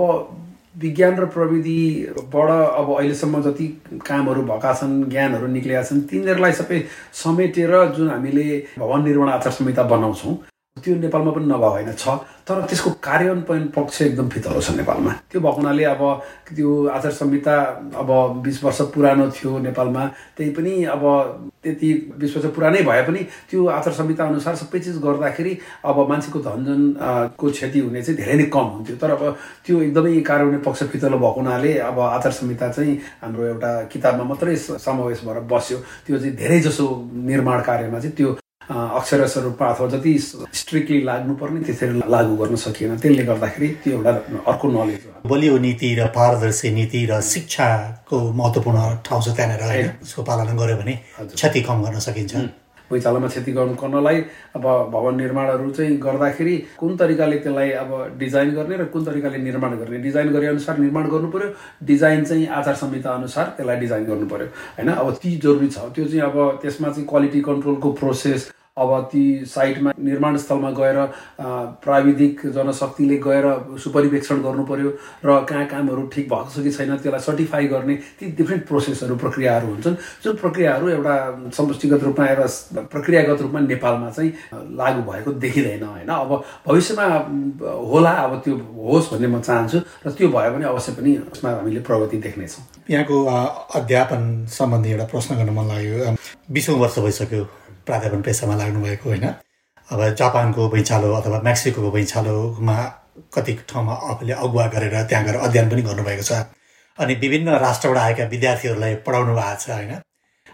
विज्ञान 0.75 1.15
र 1.15 1.25
प्रविधिबाट 1.27 2.49
अब 2.49 2.89
अहिलेसम्म 2.91 3.41
जति 3.41 3.67
कामहरू 4.05 4.41
भएका 4.43 4.73
छन् 4.73 5.03
ज्ञानहरू 5.09 5.47
निक्लेका 5.49 5.83
छन् 5.83 6.01
तिनीहरूलाई 6.09 6.53
सबै 6.53 6.81
समेटेर 7.15 7.75
जुन 7.93 8.09
हामीले 8.09 8.47
भवन 8.79 9.03
निर्माण 9.03 9.29
आचार 9.31 9.53
संहिता 9.53 9.83
बनाउँछौँ 9.91 10.35
त्यो 10.83 10.95
नेपालमा 10.99 11.31
पनि 11.31 11.45
नभए 11.47 11.69
होइन 11.69 11.91
छ। 11.95 12.05
तर 12.43 12.61
त्यसको 12.67 12.89
कार्यान्वयन 12.99 13.67
पक्ष 13.71 14.01
एकदम 14.01 14.27
फितलो 14.29 14.59
छ 14.59 14.75
नेपालमा। 14.75 15.11
त्यो 15.31 15.39
भएको 15.39 15.55
हुनाले 15.55 15.83
अब 15.85 16.01
त्यो 16.49 16.69
आचार 16.91 17.11
संहिता 17.13 17.55
अब 17.95 18.09
बिस 18.43 18.63
वर्ष 18.63 18.81
पुरानो 18.91 19.29
थियो 19.31 19.59
नेपालमा 19.63 20.03
त्यही 20.35 20.51
पनि 20.51 20.73
अब 20.91 21.03
त्यति 21.63 21.89
बिस 22.19 22.35
वर्ष 22.35 22.47
पुरानै 22.51 22.81
भए 22.83 23.01
पनि 23.07 23.21
त्यो 23.49 23.65
आचार 23.69 23.93
संहिता 23.93 24.23
अनुसार 24.27 24.55
सबै 24.59 24.79
चिज 24.83 24.97
गर्दाखेरि 24.99 25.57
अब 25.85 25.97
मान्छेको 26.09 26.39
धनजन 26.41 26.81
को 27.37 27.49
क्षति 27.49 27.79
हुने 27.79 28.01
चाहिँ 28.01 28.17
धेरै 28.19 28.35
नै 28.35 28.45
कम 28.51 28.67
हुन्थ्यो। 28.75 28.95
तर 28.97 29.11
अब 29.15 29.23
त्यो 29.65 29.81
एकदमै 29.87 30.19
कार्यान्वयन 30.19 30.61
पक्ष 30.67 30.83
फितलो 30.91 31.17
भएको 31.17 31.39
हुनाले 31.39 31.77
अब 31.79 31.99
आचार 32.11 32.31
संहिता 32.43 32.69
चाहिँ 32.75 32.99
हाम्रो 33.23 33.43
एउटा 33.55 33.71
किताबमा 33.87 34.23
मात्रै 34.25 34.55
समावेश 34.57 35.21
भएर 35.25 35.39
बस्यो। 35.47 35.77
त्यो 36.05 36.17
चाहिँ 36.19 36.35
धेरै 36.35 36.59
जसो 36.59 36.85
निर्माण 37.31 37.61
कार्यमा 37.61 37.99
चाहिँ 37.99 38.15
त्यो 38.17 38.35
अक्षरस 38.69 39.37
रूपमा 39.37 39.67
अथवा 39.69 39.87
जति 39.89 40.17
स्ट्रिक्टली 40.53 41.01
लाग्नुपर्ने 41.03 41.59
त्यसरी 41.61 42.01
लागू 42.09 42.35
गर्न 42.37 42.55
सकिएन। 42.55 42.97
त्यसले 42.97 43.23
गर्दाखेरि 43.23 43.67
त्यो 43.83 43.93
एउटा 43.97 44.11
अर्को 44.47 44.67
नलेज 44.71 45.01
हो। 45.05 45.29
बलियो 45.29 45.57
नीति 45.59 45.93
र 45.95 46.07
पारदर्शी 46.15 46.71
नीति 46.71 47.05
र 47.11 47.21
शिक्षाको 47.21 48.17
महत्त्वपूर्ण 48.31 48.79
ठाउँ 49.05 49.21
छ 49.21 49.35
त्यहाँनिर 49.35 49.63
होइन? 49.63 49.89
उसको 50.01 50.23
पालना 50.23 50.53
गऱ्यो 50.55 50.77
भने 50.77 50.93
क्षति 51.35 51.61
कम 51.61 51.83
गर्न 51.83 51.99
सकिन्छ। 51.99 52.35
भुइँचालोमा 52.93 53.27
क्षति 53.27 53.51
गर्नु 53.51 53.75
गर्नलाई 53.81 54.21
अब 54.55 54.65
भवन 54.93 55.15
निर्माणहरू 55.17 55.69
चाहिँ 55.71 55.97
गर्दाखेरि 55.97 56.55
कुन 56.79 56.95
तरिकाले 56.97 57.37
त्यसलाई 57.39 57.69
अब 57.81 57.91
डिजाइन 58.19 58.51
गर्ने 58.55 58.77
र 58.77 58.85
कुन 58.93 59.05
तरिकाले 59.05 59.37
निर्माण 59.43 59.75
गर्ने? 59.77 59.97
डिजाइन 59.99 60.29
गरे 60.33 60.47
अनुसार 60.47 60.77
निर्माण 60.79 61.09
गर्नु 61.09 61.29
पऱ्यो 61.33 61.49
डिजाइन 61.85 62.23
चाहिँ 62.25 62.47
आचार 62.47 62.75
संहिता 62.75 63.09
अनुसार 63.11 63.45
त्यसलाई 63.57 63.79
डिजाइन 63.79 64.05
गर्नु 64.05 64.27
पऱ्यो 64.29 64.47
होइन? 64.77 64.89
अब 64.93 65.13
ती 65.21 65.35
जरुरी 65.43 65.67
छ। 65.67 65.77
त्यो 65.95 66.05
चाहिँ 66.05 66.21
अब 66.21 66.59
त्यसमा 66.61 66.89
चाहिँ 66.89 67.07
क्वालिटी 67.09 67.41
कन्ट्रोलको 67.41 67.91
प्रोसेस 68.01 68.51
अब 68.77 69.09
ती 69.11 69.45
साइटमा 69.45 69.91
निर्माण 70.01 70.37
स्थलमा 70.37 70.69
गएर 70.77 70.95
प्राविधिक 71.85 72.39
जनशक्तिले 72.53 73.17
गएर 73.25 73.45
सुपरिवेक्षण 73.77 74.41
गर्नु 74.41 74.63
पर्यो 74.65 74.89
र 75.25 75.39
कहाँ 75.45 75.65
कामहरू 75.69 76.07
ठिक 76.09 76.25
भएको 76.29 76.49
छ 76.49 76.63
कि 76.63 76.71
छैन 76.71 76.97
त्यसलाई 76.97 77.21
सर्टिफाई 77.21 77.67
गर्ने 77.69 77.95
ती 78.17 78.31
डिफ्रेन्ट 78.33 78.65
प्रोसेसहरू 78.67 79.15
प्रक्रियाहरू 79.21 79.67
हुन्छन्। 79.67 79.95
जुन 80.23 80.35
प्रक्रियाहरू 80.41 80.89
एउटा 80.89 81.15
समष्टिगत 81.53 82.03
रूपमा 82.03 82.25
एउटा 82.25 82.81
प्रक्रियागत 82.89 83.41
रूपमा 83.41 83.59
नेपालमा 83.69 84.09
चाहिँ 84.09 84.33
लागु 84.81 85.01
भएको 85.05 85.31
देखिँदैन 85.37 85.83
होइन? 85.83 86.09
अब 86.09 86.43
भविष्यमा 86.65 87.05
होला 87.93 88.11
अब 88.25 88.41
त्यो 88.41 88.57
होस् 88.57 89.13
भन्ने 89.13 89.27
म 89.27 89.41
चाहन्छु 89.45 89.77
र 90.01 90.11
त्यो 90.17 90.27
भयो 90.33 90.51
भने 90.57 90.65
अवश्य 90.73 90.91
पनि 90.97 91.11
यसमा 91.13 91.49
हामीले 91.61 91.81
प्रगति 91.85 92.17
देख्नेछौँ। 92.25 92.65
यहाँको 92.89 93.25
अध्यापन 93.77 94.21
सम्बन्धी 94.49 94.89
एउटा 94.91 95.05
प्रश्न 95.13 95.35
गर्न 95.37 95.53
मन 95.53 95.67
लाग्यो। 95.69 96.15
बिसौँ 96.49 96.79
वर्ष 96.81 96.99
भइसक्यो। 97.05 97.45
प्राध्यापन 97.85 98.21
पेसामा 98.21 98.55
लाग्नुभएको 98.55 99.09
होइन। 99.09 99.25
अब 99.89 99.99
जापानको 100.19 100.69
भैँचालो 100.69 101.13
अथवा 101.13 101.41
मेक्सिको 101.43 101.91
भैँचालोमा 101.91 102.77
कति 103.35 103.53
ठाउँमा 103.69 103.93
आफूले 104.11 104.33
अगुवा 104.33 104.65
गरेर 104.73 104.95
त्यहाँ 105.03 105.25
गएर 105.25 105.35
अध्ययन 105.37 105.69
पनि 105.69 105.81
गर्नुभएको 105.81 106.23
छ। 106.23 106.31
अनि 106.97 107.13
विभिन्न 107.21 107.49
राष्ट्रबाट 107.59 107.97
आएका 107.97 108.23
विद्यार्थीहरूलाई 108.29 108.95
पढाउनु 109.05 109.33
भएको 109.35 109.59
छ 109.59 109.69
होइन। 109.69 110.01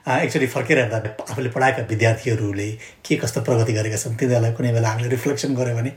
एक्चुली 0.08 0.48
फर्केर 0.48 0.78
हेर्दा 0.80 0.98
आफूले 1.30 1.50
पढाएका 1.50 1.82
विद्यार्थीहरूले 1.90 2.70
के 3.06 3.16
कस्तो 3.16 3.42
प्रगति 3.42 3.74
गरेका 3.74 3.98
छन् 3.98 4.16
तिनीहरूलाई 4.18 4.54
कुनै 4.58 4.72
बेला 4.74 4.90
हामीले 4.90 5.10
रिफ्लेक्सन 5.10 5.56
गऱ्यो 5.56 5.76
भने 5.76 5.92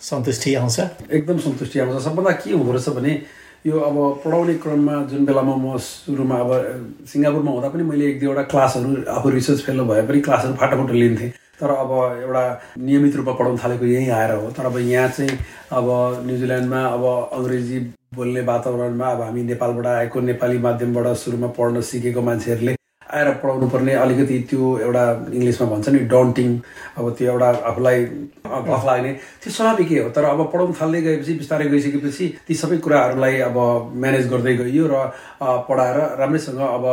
सन्तुष्टि 0.00 0.54
आउँछ। 0.54 0.78
एकदम 1.12 1.38
सन्तुष्टि 1.38 1.78
आउँछ। 1.78 2.02
सबभन्दा 2.02 2.32
के 2.42 2.50
हुँदो 2.52 2.72
रहेछ 2.72 2.88
भने 2.96 3.12
यो 3.66 3.78
अब 3.78 3.96
पढाउने 4.24 4.54
क्रममा 4.58 4.94
जुन 5.10 5.24
बेलामा 5.26 5.54
म 5.56 5.76
सुरुमा 5.78 6.36
अब 6.36 6.50
सिङ्गापुरमा 7.06 7.50
हुँदा 7.50 7.68
पनि 7.70 7.82
मैले 7.86 8.06
एक 8.10 8.18
दुईवटा 8.20 8.42
क्लासहरू 8.50 8.90
अब 9.06 9.28
रिसर्च 9.34 9.60
फेलो 9.66 9.84
भए 9.86 10.02
पनि 10.06 10.20
क्लासहरू 10.20 10.54
फाटाफुट 10.58 10.90
लिन्थेँ। 10.90 11.30
तर 11.60 11.70
अब 11.70 11.90
एउटा 12.22 12.42
नियमित 12.82 13.16
रूपमा 13.16 13.34
पढाउनु 13.38 13.58
थालेको 13.62 13.86
यहीँ 13.86 14.10
आएर 14.10 14.34
हो। 14.34 14.50
तर 14.50 14.66
अब 14.66 14.78
यहाँ 14.78 15.08
चाहिँ 15.08 15.38
अब 15.78 15.86
न्युजिल्यान्डमा 16.26 16.80
अब 16.86 17.04
अङ्ग्रेजी 17.38 17.78
बोल्ने 18.18 18.40
वातावरणमा 18.50 19.06
अब 19.06 19.20
हामी 19.22 19.42
नेपालबाट 19.54 19.86
आएको 19.86 20.20
नेपाली 20.20 20.58
माध्यमबाट 20.58 21.06
सुरुमा 21.22 21.46
पढ्न 21.58 21.80
सिकेको 21.86 22.22
मान्छेहरूले 22.22 22.74
आएर 23.12 23.28
पढाउनु 23.42 23.68
पर्ने 23.68 23.92
अलिकति 24.02 24.38
त्यो 24.50 24.78
एउटा 24.78 25.04
इङ्ग्लिसमा 25.32 25.66
भन्छ 25.70 25.88
नि 25.88 25.98
डन्टिङ 26.12 26.50
अब 26.98 27.14
त्यो 27.18 27.30
एउटा 27.32 27.48
आफूलाई 27.70 28.04
गफ 28.68 28.84
लाग्ने। 28.86 29.12
त्यो 29.42 29.52
स्वाभाविकै 29.52 29.98
हो 30.02 30.08
तर 30.16 30.24
अब 30.24 30.40
पढाउनु 30.52 30.74
थाल्दै 30.80 31.00
गएपछि 31.02 31.32
बिस्तारै 31.40 31.66
गइसकेपछि 31.72 32.28
ती 32.46 32.54
सबै 32.62 32.76
कुराहरूलाई 32.84 33.40
अब 33.48 33.56
म्यानेज 34.04 34.28
गर्दै 34.32 34.54
गइयो 34.62 34.86
र 34.92 34.94
पढाएर 35.68 35.98
राम्रैसँग 36.20 36.62
अब 36.68 36.86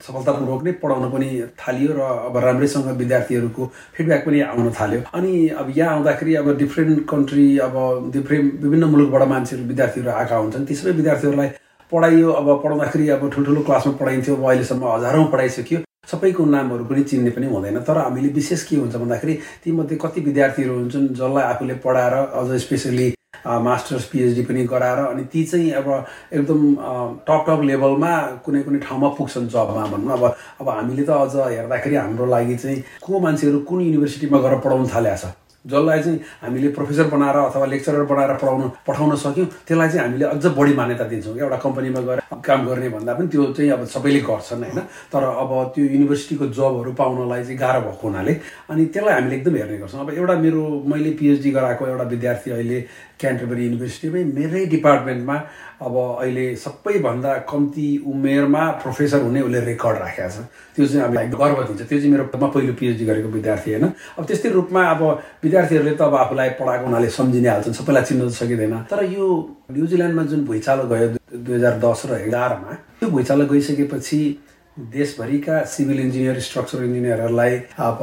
सफलतापूर्वक 0.00 0.62
नै 0.64 0.72
पढाउन 0.82 1.10
पनि 1.12 1.28
थालियो 1.60 1.92
र 1.96 2.00
अब 2.26 2.36
राम्रैसँग 2.44 2.86
विद्यार्थीहरूको 3.00 3.62
फिडब्याक 3.96 4.22
पनि 4.26 4.40
आउन 4.40 4.70
थाल्यो। 4.80 5.00
अनि 5.12 5.32
अब 5.60 5.72
यहाँ 5.76 5.94
आउँदाखेरि 5.94 6.34
अब 6.40 6.46
डिफ्रेन्ट 6.58 7.04
कन्ट्री 7.10 7.46
अब 7.68 7.74
डिफ्रेन्ट 8.12 8.62
विभिन्न 8.62 8.84
मुलुकबाट 8.92 9.28
मान्छेहरू 9.28 9.66
विद्यार्थीहरू 9.68 10.10
आएका 10.10 10.36
हुन्छन्। 10.36 10.64
ती 10.68 10.74
सबै 10.74 10.92
विद्यार्थीहरूलाई 11.00 11.50
पढाइयो 11.92 12.32
अब 12.32 12.48
पढाउँदाखेरि 12.64 13.08
अब 13.10 13.30
ठुल्ठुलो 13.34 13.60
क्लासमा 13.68 13.92
पढाइन्थ्यो 14.00 14.36
अब 14.36 14.44
अहिलेसम्म 14.48 14.84
हजारौँ 14.94 15.26
पढाइसक्यो। 15.32 15.78
सबैको 16.10 16.44
नामहरू 16.44 16.84
पनि 16.84 17.02
चिन्ने 17.04 17.30
पनि 17.30 17.46
हुँदैन। 17.46 17.80
तर 17.86 17.98
हामीले 17.98 18.28
विशेष 18.34 18.62
के 18.66 18.76
हुन्छ 18.76 18.96
भन्दाखेरि 18.96 19.34
तीमध्ये 19.64 19.98
कति 20.02 20.20
विद्यार्थीहरू 20.20 20.74
हुन्छन् 20.74 21.08
जसलाई 21.14 21.44
आफूले 21.44 21.74
पढाएर 21.84 22.14
अझ 22.14 22.60
स्पेसली 22.60 23.08
मास्टर्स 23.46 24.04
पिएचडी 24.12 24.42
पनि 24.44 24.64
गराएर 24.72 24.98
अनि 25.06 25.24
ती 25.32 25.44
चाहिँ 25.44 25.70
अब 25.72 25.86
एकदम 26.32 26.60
टप 27.26 27.44
टप 27.48 27.60
लेभलमा 27.64 28.12
कुनै 28.44 28.62
कुनै 28.62 28.78
ठाउँमा 28.78 29.08
पुग्छन् 29.18 29.48
जबमा 29.48 29.84
भनौँ 29.92 30.12
अब 30.18 30.24
अब 30.60 30.68
हामीले 30.68 31.04
त 31.04 31.10
अझ 31.10 31.36
हेर्दाखेरि 31.36 31.96
हाम्रो 31.96 32.26
लागि 32.26 32.56
चाहिँ 32.56 32.82
को 33.02 33.20
मान्छेहरू 33.20 33.58
कुन 33.68 33.80
युनिभर्सिटीमा 33.80 34.38
गएर 34.40 34.58
पढाउनु 34.60 34.88
थालेको 34.94 35.16
छ? 35.16 35.32
जसलाई 35.66 36.02
चाहिँ 36.02 36.18
हामीले 36.42 36.68
प्रोफेसर 36.72 37.06
बनाएर 37.12 37.36
अथवा 37.36 37.66
लेक्चरर 37.66 38.04
बनाएर 38.08 38.32
पढाउन 38.40 38.68
पठाउन 38.86 39.16
सक्यौँ 39.16 39.46
त्यसलाई 39.68 39.88
चाहिँ 39.88 40.04
हामीले 40.06 40.24
अझ 40.24 40.46
बढी 40.56 40.72
मान्यता 40.74 41.04
दिन्छौँ। 41.04 41.36
एउटा 41.38 41.56
कम्पनीमा 41.56 42.00
गएर 42.00 42.20
काम 42.44 42.66
गर्ने 42.66 42.88
भन्दा 42.88 43.14
पनि 43.14 43.28
त्यो 43.28 43.44
चाहिँ 43.52 43.70
अब 43.70 43.84
सबैले 43.84 44.20
गर्छन् 44.24 44.64
होइन? 44.64 44.80
तर 45.12 45.22
अब 45.22 45.50
त्यो 45.74 45.84
युनिभर्सिटीको 45.84 46.46
जबहरू 46.48 46.92
पाउनलाई 46.96 47.42
चाहिँ 47.44 47.58
गाह्रो 47.58 47.80
भएको 47.80 48.08
हुनाले 48.08 48.32
अनि 48.70 48.84
त्यसलाई 48.88 49.14
हामीले 49.14 49.36
एकदम 49.36 49.54
हेर्ने 49.56 49.78
गर्छौँ। 49.78 50.00
अब 50.00 50.10
एउटा 50.16 50.34
मेरो 50.40 50.62
मैले 50.88 51.10
पिएचडी 51.20 51.50
गराएको 51.50 51.86
एउटा 51.86 52.04
विद्यार्थी 52.04 52.50
अहिले 52.50 52.78
क्यान्टरबरी 53.20 53.64
युनिभर्सिटीमै 53.64 54.22
मेरै 54.36 54.64
डिपार्टमेन्टमा 54.74 55.36
अब 55.80 55.94
अहिले 55.96 56.44
सबैभन्दा 56.56 57.32
कम्ती 57.50 57.88
उमेरमा 58.06 58.64
प्रोफेसर 58.82 59.20
हुने 59.22 59.40
उसले 59.40 59.60
रेकर्ड 59.64 59.98
राखेको 59.98 60.28
छ 60.28 60.38
त्यो 60.76 60.86
चाहिँ 60.86 61.02
हामीलाई 61.02 61.26
गर्व 61.32 61.62
दिन्छ। 61.68 61.82
त्यो 61.88 61.98
चाहिँ 61.98 62.12
मेरो 62.12 62.24
पहिलो 62.34 62.72
पिएचडी 62.80 63.04
गरेको 63.04 63.28
विद्यार्थी 63.28 63.70
होइन। 63.72 63.86
अब 64.18 64.24
त्यस्तै 64.28 64.50
रूपमा 64.58 64.82
अब 64.94 65.02
विद्यार्थीहरूले 65.44 65.94
त 65.96 66.02
अब 66.02 66.14
आफूलाई 66.24 66.48
पढाएको 66.60 66.84
हुनाले 66.84 67.08
सम्झिने 67.08 67.48
हाल्छन् 67.48 67.76
सबैलाई 67.80 68.04
चिन्न 68.08 68.28
त 68.28 68.32
सकिँदैन। 68.40 68.74
तर 68.90 69.04
यो 69.08 69.24
न्युजिल्यान्डमा 69.72 70.22
जुन 70.30 70.44
भुइँचालो 70.44 70.84
गयो 70.92 71.08
दुई 71.32 71.54
हजार 71.56 71.74
दस 71.84 72.00
र 72.10 72.20
एघारमा 72.28 72.72
त्यो 73.00 73.08
भुइँचालो 73.08 73.44
गइसकेपछि 73.52 74.20
देशभरिका 74.92 75.62
सिभिल 75.72 76.00
इन्जिनियर 76.00 76.40
स्ट्रक्चर 76.40 76.84
इन्जिनियरहरूलाई 76.84 77.56
अब 77.78 78.00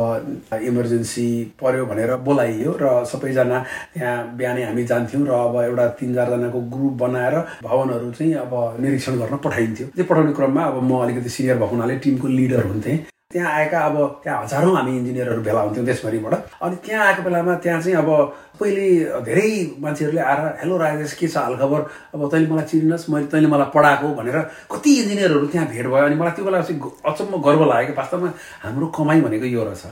इमर्जेन्सी 0.63 1.27
पर्यो 1.61 1.85
भनेर 1.85 2.15
बोलाइयो 2.27 2.77
र 2.81 3.03
सबैजना 3.11 3.59
त्यहाँ 3.93 4.15
बिहानै 4.37 4.63
हामी 4.63 4.83
जान्थ्यौँ 4.85 5.25
र 5.27 5.31
अब 5.31 5.55
एउटा 5.63 5.87
तिन 5.99 6.13
चारजनाको 6.15 6.61
ग्रुप 6.75 6.93
बनाएर 7.03 7.35
भवनहरू 7.63 8.11
चाहिँ 8.11 8.33
अब 8.45 8.53
निरीक्षण 8.79 9.19
गर्न 9.19 9.37
पठाइन्थ्यो। 9.43 9.87
त्यो 9.95 10.05
पठाउने 10.05 10.33
क्रममा 10.33 10.63
अब 10.63 10.81
म 10.83 11.03
अलिकति 11.03 11.29
सिनियर 11.29 11.57
भएको 11.57 11.75
हुनाले 11.75 11.95
टिमको 12.05 12.27
लिडर 12.27 12.65
हुन्थेँ। 12.65 12.97
त्यहाँ 13.33 13.51
आएका 13.51 13.79
अब 13.85 13.95
त्यहाँ 14.23 14.43
हजारौँ 14.43 14.75
हामी 14.75 14.91
इन्जिनियरहरू 14.97 15.41
भेला 15.43 15.61
हुन्थ्यौँ 15.61 15.85
देशभरिबाट। 15.85 16.33
अनि 16.63 16.75
त्यहाँ 16.79 17.05
आएको 17.05 17.21
बेलामा 17.23 17.55
त्यहाँ 17.59 17.81
चाहिँ 17.81 17.97
अब 17.99 18.09
पहिले 18.55 18.87
धेरै 19.27 19.51
मान्छेहरूले 19.83 20.21
आएर 20.23 20.39
हेलो 20.63 20.77
राजेश 20.79 21.13
के 21.19 21.27
छ 21.27 21.35
हालखबर? 21.35 21.81
अब 22.15 22.21
तैँले 22.31 22.47
मलाई 22.47 22.65
चिनिनस् 22.71 23.09
मैले 23.11 23.27
तैँले 23.27 23.47
मलाई 23.51 23.67
पढाएको 23.75 24.07
भनेर 24.15 24.37
कति 24.71 24.91
इन्जिनियरहरू 25.03 25.47
त्यहाँ 25.51 25.67
भेट 25.67 25.85
भयो। 25.91 26.05
अनि 26.07 26.15
मलाई 26.15 26.33
त्यो 26.39 26.45
बेला 26.45 26.61
चाहिँ 26.63 26.79
अचम्म 27.03 27.41
गर्व 27.43 27.61
लाग्यो 27.67 27.87
कि 27.91 27.99
वास्तवमा 27.99 28.31
हाम्रो 28.63 28.87
कमाइ 28.95 29.21
भनेको 29.27 29.45
यो 29.45 29.63
रहेछ। 29.63 29.83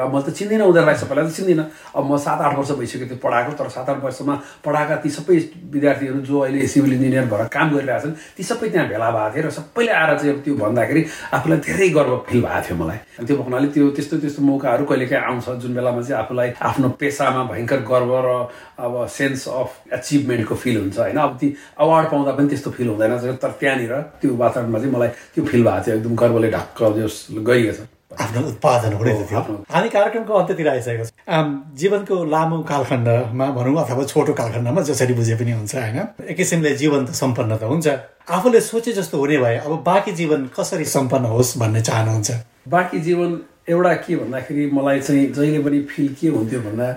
अब 0.00 0.14
म 0.14 0.20
त 0.22 0.30
चिन्दिनँ 0.32 0.64
उनीहरूलाई 0.64 0.96
सबैलाई 0.96 1.24
त 1.26 1.32
चिन्दिनँ। 1.36 1.64
अब 1.96 2.04
म 2.06 2.16
सात 2.16 2.40
आठ 2.40 2.56
वर्ष 2.58 2.70
भइसक्यो 2.80 3.06
त्यो 3.12 3.18
पढाएको 3.20 3.52
तर 3.58 3.68
सात 3.68 3.88
आठ 3.90 3.98
वर्षमा 4.04 4.34
पढाएका 4.64 4.96
ती 5.02 5.10
सबै 5.10 5.36
विद्यार्थीहरू 5.72 6.20
जो 6.24 6.38
अहिले 6.40 6.66
सिभिल 6.66 6.92
इन्जिनियर 6.92 7.26
भएर 7.28 7.46
काम 7.52 7.66
गरिरहेछन् 7.76 8.14
ती 8.36 8.42
सबै 8.42 8.68
त्यहाँ 8.72 8.88
भेला 8.88 9.10
भएको 9.10 9.34
थिए 9.34 9.42
र 9.42 9.50
सबैले 9.50 9.92
आएर 9.92 10.10
चाहिँ 10.18 10.40
त्यो 10.42 10.54
भन्दाखेरि 10.56 11.02
आफूलाई 11.36 11.58
धेरै 11.66 11.88
गर्व 11.92 12.12
फिल 12.28 12.40
भएको 12.42 12.62
थियो 12.68 12.76
मलाई। 12.82 12.98
त्यो 13.26 13.36
हुनाले 13.42 13.68
त्यो 13.74 13.90
त्यस्तो 13.96 14.16
त्यस्तो 14.22 14.42
मौकाहरू 14.42 14.84
कहिलेकाहीँ 14.88 15.24
आउँछ 15.24 15.48
जुन 15.62 15.74
बेलामा 15.74 16.02
चाहिँ 16.02 16.22
आफूलाई 16.22 16.48
आफ्नो 16.60 16.88
पेसामा 17.00 17.42
भयङ्कर 17.52 17.80
गर्व 17.92 18.12
र 18.26 18.30
अब 18.82 18.92
सेन्स 19.06 19.48
अफ 19.48 19.92
एचिभमेन्टको 19.92 20.54
फिल 20.54 20.76
हुन्छ 20.80 20.98
होइन? 20.98 21.16
अब 21.16 21.36
ती 21.40 21.54
अवार्ड 21.78 22.06
पाउँदा 22.10 22.32
पनि 22.36 22.48
त्यस्तो 22.48 22.70
फिल 22.70 22.88
हुँदैन 22.88 23.36
तर 23.42 23.50
त्यहाँनिर 23.60 23.94
त्यो 24.20 24.34
वातावरणमा 24.36 24.78
चाहिँ 24.78 24.92
मलाई 24.94 25.08
त्यो 25.34 25.44
फिल 25.44 25.62
भएको 25.62 25.84
थियो 25.86 25.96
एकदम 25.96 26.14
गर्वले 26.16 26.50
ढक्क 26.50 26.78
जस 26.98 27.26
छ। 27.32 27.80
आफ्नो 28.20 28.40
उत्पादन 28.48 28.92
हुँदै 28.92 29.12
थियो। 29.30 29.40
हामी 29.72 29.88
कार्यक्रमको 29.88 30.32
अन्त्यतिर 30.34 30.68
आइसकेको 30.68 31.04
छ। 31.04 31.10
जीवनको 31.80 32.14
लामो 32.24 32.58
कालखण्डमा 32.70 33.46
भनौँ 33.56 33.76
अथवा 33.84 34.04
छोटो 34.12 34.32
कालखण्डमा 34.32 34.80
जसरी 34.90 35.14
बुझे 35.14 35.34
पनि 35.36 35.52
हुन्छ 35.52 35.74
होइन? 35.74 35.98
एक 36.30 36.36
किसिमले 36.36 36.74
जीवन 36.76 37.04
त 37.06 37.10
सम्पन्न 37.14 37.56
त 37.56 37.62
हुन्छ। 37.72 37.86
आफूले 38.28 38.60
सोचे 38.60 38.92
जस्तो 38.92 39.18
हुने 39.18 39.38
भए 39.38 39.56
अब 39.66 39.82
बाँकी 39.86 40.12
जीवन 40.12 40.50
कसरी 40.56 40.84
सम्पन्न 40.84 41.24
होस् 41.32 41.58
भन्ने 41.58 41.80
चाहनुहुन्छ? 41.80 42.30
बाँकी 42.68 42.98
जीवन 43.00 43.30
एउटा 43.68 43.94
के 44.02 44.16
भन्दाखेरि 44.16 44.70
मलाई 44.74 45.00
चाहिँ 45.00 45.26
जहिले 45.32 45.58
पनि 45.62 45.80
फिल 45.90 46.08
के 46.20 46.28
हुन्थ्यो 46.28 46.60
भन्दा 46.60 46.88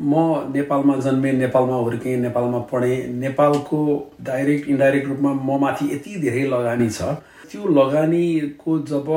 म 0.00 0.48
नेपालमा 0.52 0.96
जन्मेँ 0.96 1.32
नेपालमा 1.32 1.76
हुर्केँ 1.76 2.16
नेपालमा 2.16 2.58
पढेँ। 2.72 3.20
नेपालको 3.20 3.80
डाइरेक्ट 4.24 4.68
इन्डाइरेक्ट 4.68 5.08
रूपमा 5.08 5.32
म 5.32 5.60
माथि 5.60 5.84
यति 5.92 6.16
धेरै 6.20 6.44
लगानी 6.48 6.88
छ। 6.88 7.02
त्यो 7.52 7.68
लगानीको 7.68 8.78
जब 8.88 9.08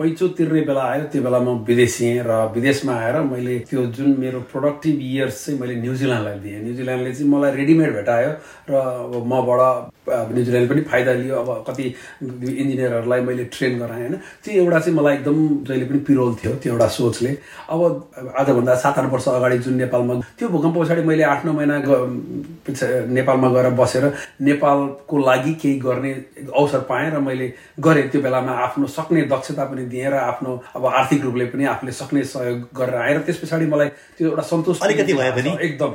पैँचो 0.00 0.26
तिर्ने 0.32 0.60
बेला 0.64 0.82
आयो 0.82 1.04
त्यो 1.12 1.22
बेला 1.22 1.38
म 1.44 1.60
विदेशी 1.68 2.08
र 2.24 2.32
विदेशमा 2.56 2.92
आएर 2.96 3.16
मैले 3.22 3.58
त्यो 3.68 3.84
जुन 3.92 4.16
मेरो 4.16 4.38
प्रोडक्टिभ 4.48 4.96
इयर्स 4.96 5.44
चाहिँ 5.44 5.58
मैले 5.60 5.74
न्युजिल्यान्डलाई 5.76 6.38
दिएँ 6.40 6.60
न्युजिल्यान्डले 6.64 7.12
चाहिँ 7.12 7.28
मलाई 7.28 7.52
रेडिमेड 7.56 7.92
भेटायो 7.94 8.30
र 8.70 8.72
अब 8.80 9.26
मबाट 9.28 9.60
न्युजिल्यान्डले 10.08 10.74
पनि 10.74 10.82
फाइदा 10.90 11.12
लियो। 11.12 11.36
अब 11.36 11.64
कति 11.68 11.84
इन्जिनियरहरूलाई 12.22 13.20
मैले 13.20 13.44
ट्रेन 13.52 13.78
गराएँ 13.78 14.00
होइन? 14.00 14.14
त्यो 14.44 14.54
एउटा 14.62 14.78
चाहिँ 14.80 14.96
मलाई 14.98 15.14
एकदम 15.14 15.38
जहिले 15.68 15.84
पनि 15.86 15.98
पिरोल 16.08 16.34
थियो 16.40 16.52
त्यो 16.62 16.72
एउटा 16.72 16.88
सोचले। 16.88 17.30
अब 17.70 17.80
आजभन्दा 18.40 18.74
सात 18.74 18.98
आठ 18.98 19.06
वर्ष 19.12 19.28
अगाडि 19.28 19.58
जुन 19.58 19.74
नेपालमा 19.84 20.14
त्यो 20.38 20.48
भूकम्प 20.48 20.76
पछाडि 20.78 21.02
मैले 21.04 21.22
आठ 21.22 21.44
नौ 21.46 21.52
महिना 21.52 21.76
नेपालमा 23.12 23.48
गएर 23.50 23.70
बसेर 23.80 24.04
नेपालको 24.40 25.18
लागि 25.18 25.52
केही 25.62 25.78
गर्ने 25.78 26.12
अवसर 26.48 26.80
पाएँ 26.90 27.10
र 27.10 27.20
मैले 27.20 27.52
गरेँ। 27.78 28.08
त्यो 28.10 28.20
बेलामा 28.22 28.52
आफ्नो 28.66 28.86
सक्ने 28.88 29.22
दक्षता 29.30 29.64
पनि 29.70 29.84
दिएँ 29.92 30.10
र 30.10 30.14
आफ्नो 30.14 30.50
अब 30.76 30.86
आर्थिक 30.86 31.22
रूपले 31.24 31.44
पनि 31.52 31.64
आफूले 31.74 31.92
सक्ने 31.92 32.24
सहयोग 32.24 32.58
गरेर 32.74 32.96
आएर 32.96 33.18
त्यस 33.28 33.38
पछाडि 33.44 33.66
मलाई 33.66 33.88
त्यो 34.18 34.28
एउटा 34.28 34.42
सन्तोष 34.42 34.80
अलिकति 34.82 35.12
भए 35.12 35.30
पनि 35.38 35.50
एकदम। 35.60 35.90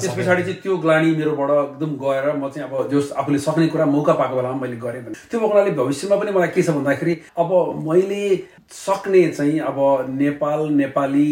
त्यस 0.00 0.14
पछाडि 0.16 0.42
चाहिँ 0.42 0.60
त्यो 0.62 0.76
ग्लानी 0.78 1.10
मेरोबाट 1.16 1.50
एकदम 1.50 1.90
गएर 2.04 2.32
म 2.36 2.48
चाहिँ 2.48 2.68
अब 2.68 2.88
जो 2.90 3.00
आफूले 3.20 3.38
सक्ने 3.40 3.66
कुरा 3.68 3.86
मौका 3.86 4.12
पाएको 4.14 4.36
बेलामा 4.36 4.60
मैले 4.60 4.76
गरेँ 4.76 5.02
भने। 5.02 5.14
त्यो 5.30 5.40
हुनाले 5.40 5.70
भविष्यमा 5.80 6.16
पनि 6.16 6.30
मलाई 6.32 6.48
के 6.54 6.62
छ 6.62 6.70
भन्दाखेरि 6.70 7.14
अब 7.38 7.50
मैले 7.88 8.24
सक्ने 8.70 9.26
चाहिँ 9.28 9.58
अब 9.60 9.78
नेपाल 10.18 10.68
नेपाली 10.72 11.30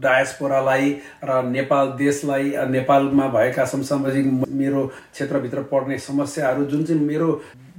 डायस्पोरालाई 0.00 0.90
र 1.24 1.42
नेपाल 1.48 1.86
देशलाई 1.98 2.52
नेपालमा 2.70 3.26
भएका 3.36 3.64
समसामाजिक 3.64 4.26
मेरो 4.60 4.86
क्षेत्रभित्र 5.12 5.62
पर्ने 5.72 5.98
समस्याहरू 5.98 6.64
जुन 6.72 6.84
चाहिँ 6.84 7.00
मेरो 7.02 7.28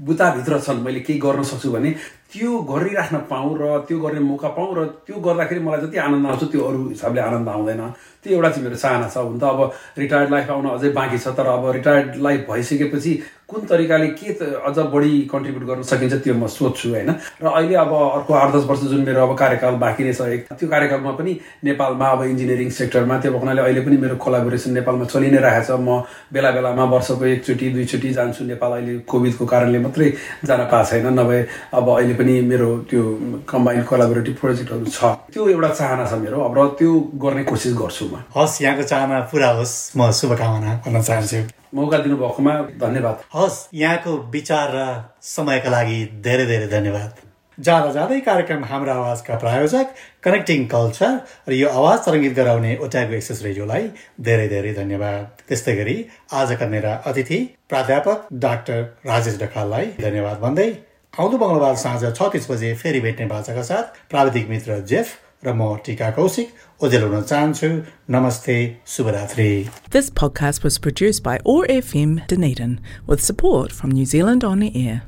बुताभित्र 0.06 0.60
छन् 0.60 0.84
मैले 0.86 1.00
केही 1.00 1.20
गर्न 1.20 1.44
सक्छु 1.44 1.72
भने 1.72 1.94
त्यो 2.36 2.52
गरिराख्न 2.68 3.18
पाऊँ 3.32 3.56
र 3.60 3.64
त्यो 3.88 4.00
गर्ने 4.00 4.20
मौका 4.20 4.50
पाऊँ 4.60 4.76
र 4.76 4.84
त्यो 5.08 5.16
गर्दाखेरि 5.24 5.62
मलाई 5.64 5.82
जति 5.88 5.98
आनन्द 6.04 6.28
आउँछ 6.28 6.44
त्यो 6.52 6.62
अरू 6.68 6.82
हिसाबले 6.90 7.22
आनन्द 7.22 7.50
आउँदैन। 7.50 7.82
त्यो 8.24 8.34
एउटा 8.36 8.50
चाहिँ 8.50 8.64
मेरो 8.66 8.76
चाहना 8.76 9.08
छ। 9.08 9.18
हुन 9.24 9.40
त 9.40 9.44
अब 9.46 9.72
रिटायर्ड 9.98 10.32
लाइफ 10.32 10.50
आउन 10.52 10.66
अझै 10.76 10.90
बाँकी 10.92 11.18
छ 11.18 11.28
तर 11.38 11.48
अब 11.48 11.72
रिटायर्ड 11.80 12.16
लाइफ 12.20 12.46
भइसकेपछि 12.50 13.14
कुन 13.46 13.62
तरिकाले 13.70 14.08
के 14.18 14.34
अझ 14.68 14.78
बढी 14.90 15.14
कन्ट्रिब्युट 15.32 15.64
गर्न 15.70 15.82
सकिन्छ 15.86 16.14
त्यो 16.26 16.34
म 16.34 16.48
सोध्छु 16.50 16.90
होइन? 16.90 17.10
र 17.40 17.46
अहिले 17.46 17.76
अब 17.78 17.92
अर्को 17.94 18.34
आठ 18.34 18.50
दस 18.56 18.64
वर्ष 18.66 18.82
जुन 18.90 19.02
मेरो 19.06 19.22
अब 19.22 19.38
कार्यकाल 19.38 19.76
बाँकी 19.86 20.04
नै 20.04 20.14
छ 20.18 20.22
त्यो 20.58 20.68
कार्यकालमा 20.68 21.12
पनि 21.14 21.32
नेपालमा 21.64 22.08
अब 22.10 22.24
इन्जिनियरिङ 22.26 22.70
सेक्टरमा 22.74 23.16
त्यो 23.22 23.38
हुनाले 23.38 23.62
अहिले 23.62 23.82
पनि 23.86 23.98
मेरो 24.02 24.16
कोलाबोरेसन 24.18 24.74
नेपालमा 24.82 25.06
चलि 25.14 25.30
नै 25.30 25.40
रहेछ 25.46 25.70
म 25.78 26.02
बेला 26.34 26.52
बेलामा 26.58 26.84
वर्षको 26.90 27.26
एकचोटि 27.26 27.70
दुईचोटि 27.78 28.10
जान्छु 28.18 28.44
नेपाल। 28.50 28.72
अहिले 28.82 28.94
कोभिडको 29.06 29.46
कारणले 29.46 29.80
मात्रै 29.86 30.10
जान 30.50 30.62
पाएको 30.66 30.90
छैन। 30.90 31.08
नभए 31.14 31.40
अब 31.78 31.88
अहिले 31.96 32.14
पनि 32.18 32.25
मेरो 32.26 32.70
त्यो 32.90 33.02
कम्बाइन्ड 33.50 33.86
कोलाबोरेटिभ 33.86 34.36
प्रोजेक्टहरू 34.36 34.86
छ। 34.86 35.04
त्यो 35.34 35.48
एउटा 35.50 35.70
चाहना 35.70 36.06
छ 36.06 36.14
मेरो। 36.14 36.42
अब 36.42 36.58
र 36.58 36.68
त्यो 36.80 36.92
गर्ने 37.22 37.44
कोसिस 37.44 37.74
गर्छु 37.74 38.06
म। 38.06 38.24
हस् 38.38 38.62
यहाँको 38.62 38.84
चाहना 38.84 39.20
पुरा 39.32 39.50
होस्। 39.58 39.98
म 39.98 40.12
शुभकामना 40.12 40.74
गर्न 40.86 41.02
चाहन्छु। 41.02 41.40
मौका 41.76 41.98
दिनुभएकोमा 41.98 42.54
धन्यवाद। 42.82 43.16
हस् 43.36 43.68
यहाँको 43.74 44.12
विचार 44.32 44.68
र 44.76 44.80
समयका 45.22 45.70
लागि 45.70 46.00
धेरै 46.24 46.46
धेरै 46.46 46.68
धन्यवाद। 46.68 47.12
जाँदा 47.58 47.92
जाँदै 47.92 48.20
कार्यक्रम 48.20 48.64
हाम्रो 48.68 48.92
आवाजका 48.92 49.36
प्रायोजक 49.40 49.88
कनेक्टिङ 50.24 50.66
कल्चर 50.68 51.12
र 51.48 51.54
यो 51.54 51.68
आवाज 51.70 52.00
तरङ्गित 52.06 52.34
गराउने 52.36 52.72
ओट्यागो 52.84 53.14
एक्सेस 53.16 53.44
रेडियोलाई 53.44 53.84
धेरै 54.20 54.48
धेरै 54.48 54.74
धन्यवाद। 54.74 55.24
त्यस्तै 55.48 55.76
गरी 55.76 55.96
आजका 56.34 56.66
मेरा 56.68 56.92
अतिथि 57.06 57.40
प्राध्यापक 57.70 58.28
डाक्टर 58.34 58.82
राजेश 59.06 59.40
ढकाललाई 59.42 59.86
धन्यवाद 60.04 60.38
भन्दै 60.40 60.68
आउँदो 61.19 61.39
मङ्गलबार 61.39 61.75
साँझ 61.77 62.15
छ 62.17 62.31
तिस 62.33 62.51
बजे 62.51 62.75
फेरि 62.83 63.01
भेट्ने 63.01 63.27
बाचाका 63.27 63.63
साथ 63.71 63.99
प्राविधिक 64.11 64.49
मित्र 64.49 64.81
जेफ 64.93 65.19
र 65.43 65.53
म 65.53 65.77
टिका 65.85 66.11
कौशिक 66.17 66.85
ओजेल 66.85 67.03
हुन 67.03 67.23
चाहन्छु 67.23 67.69
नमस्ते 68.11 68.57
शुभरात्रि 68.95 69.53
This 69.91 70.11
podcast 70.11 70.63
was 70.63 70.79
produced 70.79 71.23
by 71.23 71.39
ORFM 71.45 72.19
Dunedin 72.27 72.79
with 73.07 73.25
support 73.25 73.73
from 73.73 73.91
New 73.91 74.05
Zealand 74.07 74.45
On 74.45 74.61
the 74.61 74.71
Air. 74.87 75.01